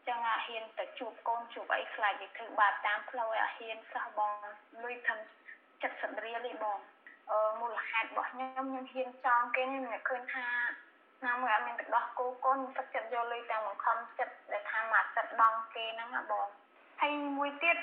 [0.08, 4.36] ចឹងអាហ៊ានទៅជួបកូនជួបអីខ្លាចគេធ្វើបាបតាមផ្លូវអាហ៊ានសោះបង
[4.84, 5.18] លុយធ្វើ
[5.72, 6.80] 70រៀលទេបង
[7.32, 10.48] អឺមូលហេតុរបស់ខ្ញុំខ្ញុំហ៊ានចង់គេនេះមិនឃើញថា
[11.26, 16.46] ណាមួយអត់មានទឹកដោះគោកូនទឹកចិត្តយកលុយទាំងបង្ខំចិត្តដែលថាមកចិត្តបងគេហ្នឹងណាបង
[17.02, 17.78] ហើយមួយទៀត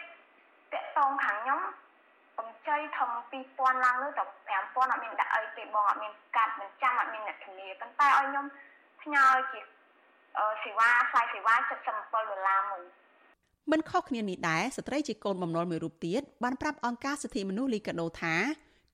[0.72, 1.60] តកតងខាងខ្ញុំ
[2.38, 3.10] កម្ចីធំ
[3.42, 8.46] 2000ឡើងលើតែ5000អត់មានដាក់អីទេបងអត់មានកាត់មិនចាំអត់មានអ្នកធានាប៉ុន្តែឲ្យខ្ញុំ
[9.02, 9.60] ផ្ញើជា
[10.62, 12.84] សេវាខ្សែសេវា77ដុល្លារមួយ
[13.72, 18.34] មិនខុសគ្នានេះដែរស្ត្រីជាកូនបំណុលមួយរូបទៀតបានប្រាប់អង្គការសិទ្ធិមនុស្សលីកាដូថា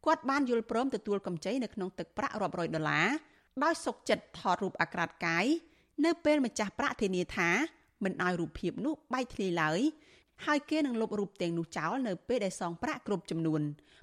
[0.07, 3.09] គាត់បានយល់ព្រមទទួលកម្ចីនៅក្នុងទឹកប្រាក់រាប់រយដុល្លារ
[3.65, 5.47] ដោយសុកចិត្តថតរូបអាក្រាតកាយ
[6.05, 7.51] នៅពេលម្ចាស់ប្រាក់ធានាថា
[8.05, 9.81] មិនឲ្យរូបភាពនោះបែកធ្លាយឡើយ
[10.47, 13.63] ហើយគេនឹងលុបរូបទាំងនោះចោលនៅពេលដែលសងប្រាក់គ្រប់ចំនួន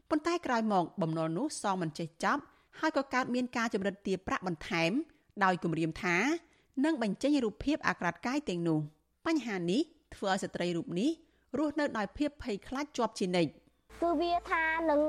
[0.09, 2.41] ប៉ុន្តែក្រោយមកបំណុលនោះសងមិនចេះចប់
[2.79, 4.91] ហើយក៏កើតមានការចម្រិតទារប្រាក់បន្ថែម
[5.43, 6.17] ដោយគម្រាមថា
[6.86, 8.80] នឹងបញ្ចេញរូបភាពអាក្រាតកាយទាំងនោះ
[9.28, 9.82] បញ្ហានេះ
[10.15, 11.09] ធ្វើឲ្យស្ត្រីរូបនេះ
[11.57, 13.51] រស់នៅដោយភាពភ័យខ្លាចជាប់ជានិច្ច
[14.01, 15.01] គឺវាថានឹង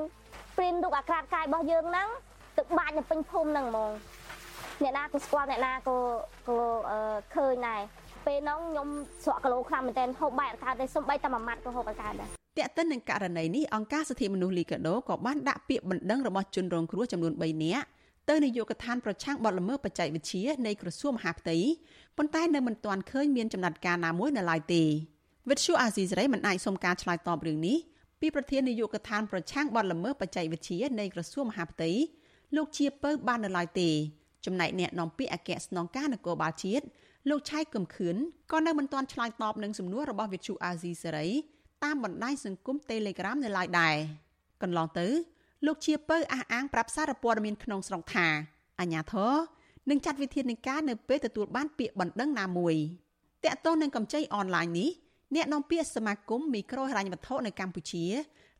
[0.57, 2.07] ព្រីនរូបអាក្រាតកាយរបស់យើងហ្នឹង
[2.57, 3.91] ទឹកបាច់នៅពេញភូមិហ្នឹងហ្មង
[4.81, 5.97] អ្នកណាក៏ស្គាល់អ្នកណាក៏
[6.47, 6.57] ក៏
[7.35, 7.81] ឃើញដែរ
[8.25, 8.87] ពេលហ្នឹងខ្ញុំ
[9.23, 17.85] ស្រក់គីឡូខ្លាំងមែនទែនហូបបាយអត់កើតទេសំបីតែមួយម៉ាត់ក៏ហូបអត់កើតដែរតែកតិននឹងករណីនេះអង្គការសិទ្ធិមនុស្សលីកាដូក៏បានដាក់ពាក្យបណ្ដឹងរបស់ជនរងគ្រោះចំនួន3នាក់
[18.29, 21.57] ទៅនាយកដ្ឋានប្រឆាំងបទល្មើសបច្ចេកវិទ្យានៃក្រសួងមហាផ្ទៃ
[22.17, 24.83] ប៉ុន្តែនៅមិនទាន់ឃើញមានចំណាត់ការណាមួយនៅឡើយទេ
[25.49, 27.77] វិទ្យុអាស៊ីសេរីមិនអាចសុំការឆ្លើយតបរឿងនេះ
[28.21, 31.91] ពីប្រធាននាយកដ្ឋានប្រឆាំងបទល្មើសបច្ចេកវិទ្យានៃក្រសួងមហាផ្ទៃ
[32.55, 33.89] លោកជាពៅបាននៅឡើយទេ
[34.45, 36.85] ចំណែកអ្នកនាំពាក្យអគ្គស្នងការនគរបាលជាតិ
[37.29, 38.15] លោកឆៃកឹមខឿន
[38.51, 41.27] ក៏នៅមិនទាន់ឆ្លើយតបនឹងសំណួររបស់វិទ្យុអាស៊ីសេរី
[41.83, 43.95] តាមបណ្ដាញសង្គម Telegram នៅឡើយដែរ
[44.61, 45.07] កន្លងទៅ
[45.65, 48.27] លោកជាពៅអះអាងប្រាប់សារព័ត៌មានក្នុងស្រុកថា
[48.79, 49.33] អញ្ញាធរ
[49.89, 52.75] នឹងចាត់វិធានការនៅពេលទទួលបានពាក្យបណ្ដឹងណាមួយ
[53.43, 54.89] តកតងនឹងកម្ចីអនឡាញនេះ
[55.35, 58.05] អ្នកនាំពាក្យសមាគមមីក្រូហិរញ្ញវត្ថុនៅកម្ពុជា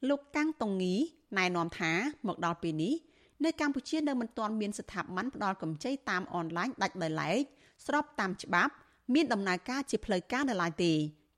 [0.10, 0.96] លោកកាំងតុងងី
[1.38, 1.92] ណែនាំថា
[2.28, 2.94] មកដល់ពេលនេះ
[3.46, 7.38] នៅកម្ពុជានៅមិនទាន់មានស្ថាប័នផ្ដល់កម្ចីតាមអនឡាញដាច់ដោយឡែក
[7.86, 8.74] ស្របតាមច្បាប់
[9.14, 10.94] មានដំណើរការជាផ្លូវការនៅឡើយទេ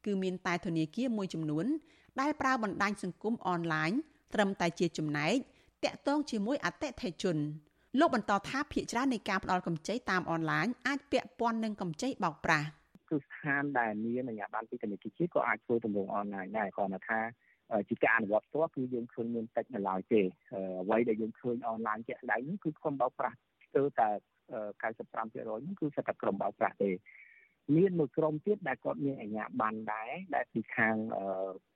[0.05, 1.65] គឺមានតែធនាគារមួយចំនួន
[2.19, 3.91] ដែលប្រើបណ្ដាញសង្គមអនឡាញ
[4.33, 5.35] ត្រឹមតែជាចំណែក
[5.85, 7.37] តាក់ទងជាមួយអតិថិជន
[7.99, 12.67] លោកបន្តថាភាគច្រើននៃការផ្ដល់កម្ចីតាមអនឡាញអាចពាក់ព័ន្ធនឹងកម្ចីបោកប្រាស់
[13.09, 17.19] គឺស្ថានដែលមានអាជ្ញាប័ណ្ណពីធនាគារជាតិក៏អាចធ្វើទម្រង់អនឡាញដែរគ្រាន់តែថា
[17.89, 20.21] ជាការអនុវត្តផ្ទាល់គឺយើងឃើញមានតិចនៅឡើយទេ
[20.83, 24.09] អ្វីដែលយើងឃើញអនឡាញជាក់ស្ដែងនេះគឺក្រុមបោកប្រាស់ស្ទើរតែ
[24.81, 26.91] 95%នេះគឺសិតតែក្រុមបោកប្រាស់ទេ
[27.75, 30.95] មានមួយក្រុមទៀតដែលគាត់មានអាជ្ញាប័ណ្ណដែរដែលពីខាង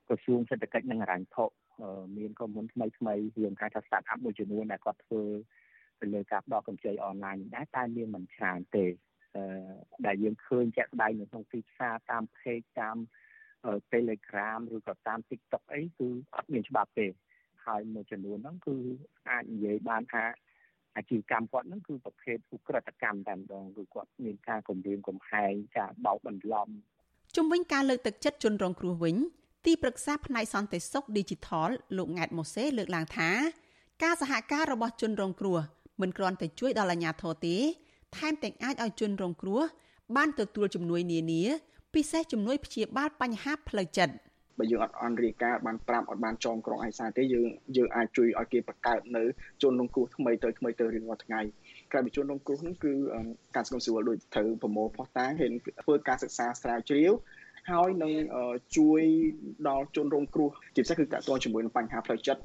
[0.08, 1.46] ក្រសួងសេដ្ឋកិច្ចនិងហិរញ្ញវត្ថុ
[2.18, 5.24] មានក្រុមហ៊ុនថ្មីថ្មីរឿងការថា start up មួយចំនួនដែលគាត់ធ្វើ
[6.00, 8.86] ទៅលើការផ្ដល់កម្ចីអនឡាញដែរតែមានមិនច្រើនទេ
[10.06, 12.98] ដែលយើងឃើញជាក់ស្ដែងនៅក្នុងទីផ្សារតាម page តាម
[13.92, 17.08] Telegram ឬក៏តាម TikTok អីគឺអត់មានច្បាប់ទេ
[17.66, 18.76] ហើយមួយចំនួនហ្នឹងគឺ
[19.30, 20.24] អាចនិយាយបានថា
[20.96, 26.70] អាជីវកម្មគាត់ហ្នឹងគឺប្រភេទឧក្រិដ្ឋកម្មតែម្ដងគឺគាត់មានការគំរាមកំហែងការបោកបន្លំ
[27.38, 29.16] ជំវិញការលើកទឹកចិត្តជនរងគ្រោះវិញ
[29.66, 33.30] ទីប្រឹក្សាផ្នែកសន្តិសុខ Digital លោកង៉ែតម៉ូសេលើកឡើងថា
[34.04, 35.60] ការសហការរបស់ជនរងគ្រោះ
[36.02, 37.56] មិនគ្រាន់តែជួយដល់អាជ្ញាធរទេ
[38.18, 39.62] ថែមទាំងអាចឲ្យជនរងគ្រោះ
[40.16, 41.44] បានទទួលជំនួយនានា
[41.94, 44.14] ពិសេសជំនួយព្យាបាលបញ្ហាផ្លូវចិត្ត
[44.60, 47.48] បើយើងអត់អន់រាយការណ៍បានប្រាប់អត់បានចងក្រងឯកសារទេយើង
[47.78, 49.24] យើងអាចជួយឲ្យគេបង្កើតនៅ
[49.62, 51.42] ជនរងគ្រោះថ្មីទៅថ្មីទៅរៀងរាល់ថ្ងៃ
[51.92, 52.92] ក្រៅពីជនរងគ្រោះនោះគឺ
[53.56, 55.50] ការសង្គមស៊ីវិលដូចត្រូវប្រមូលផុសតាងហើយ
[55.84, 57.14] ធ្វើការសិក្សាស្រាវជ្រាវ
[57.70, 58.14] ហើយនឹង
[58.78, 59.02] ជួយ
[59.68, 62.42] ដល់ជនរងគ្រោះជាពិសេសគឺតកតងជាមួយនឹងបញ្ហាផ្លូវចិត្ត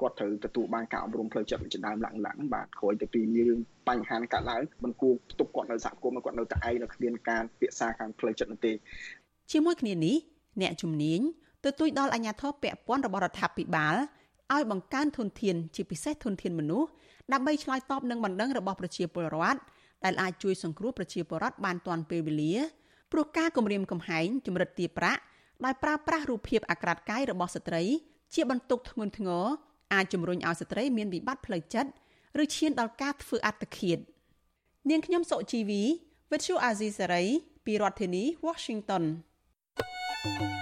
[0.00, 8.72] គាត់ត្រូវទទួលបានការអប់រំផ្លូវចិត្តជាដើមឡើងឡើងបាទក្រោយទៅពីមានរឿងបញ្ហាកើតឡើងមិនគួរផ្ទុកគាត់នៅសហគមន៍គាត់នៅតែឯងនៅគ្មានការពិភាក្សាខាងផ្លូវចិត្តនោះទេ
[9.52, 10.16] ជាមួយគ្នានេះ
[10.60, 11.20] អ្នកជំនាញ
[11.64, 13.96] ទទូចដល់អាជ្ញាធរពាក់ព័ន្ធរបស់រដ្ឋាភិបាល
[14.52, 16.88] ឲ្យបង្កើនធនធានជាពិសេសធនធានមនុស្ស
[17.32, 19.60] ដើម្បីឆ្លើយតបនឹងបណ្ដឹងរបស់ប្រជាពលរដ្ឋ
[20.04, 22.54] ដែលអាចជួយសង្គ្រោះប្រជាពលរដ្ឋបានទាន់ពេលវេលា
[23.12, 25.22] ព្រោះការគំរាមកំហែងជំរិតទារប្រាក់
[25.64, 27.82] ដោយប្រើប្រាស់រូបភាពអាក្រាតកាយរបស់ស្ត្រី
[28.34, 29.44] ជាបន្ទុកធ្ងន់ធ្ងរ
[29.94, 31.90] អាចជំរុញឲ្យស្ត្រីមានវិបត្តិផ្លូវចិត្ត
[32.42, 33.98] ឬឈានដល់ការធ្វើអត្តឃាត
[34.90, 35.82] នាងខ្ញុំសុជីវី
[36.30, 37.28] Virtual Azizi Saray
[37.64, 39.04] ពីរដ្ឋធានី Washington
[40.22, 40.61] thank you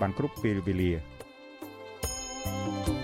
[0.00, 0.92] បានគ្រប់ពេលវេលា
[2.44, 3.03] thank you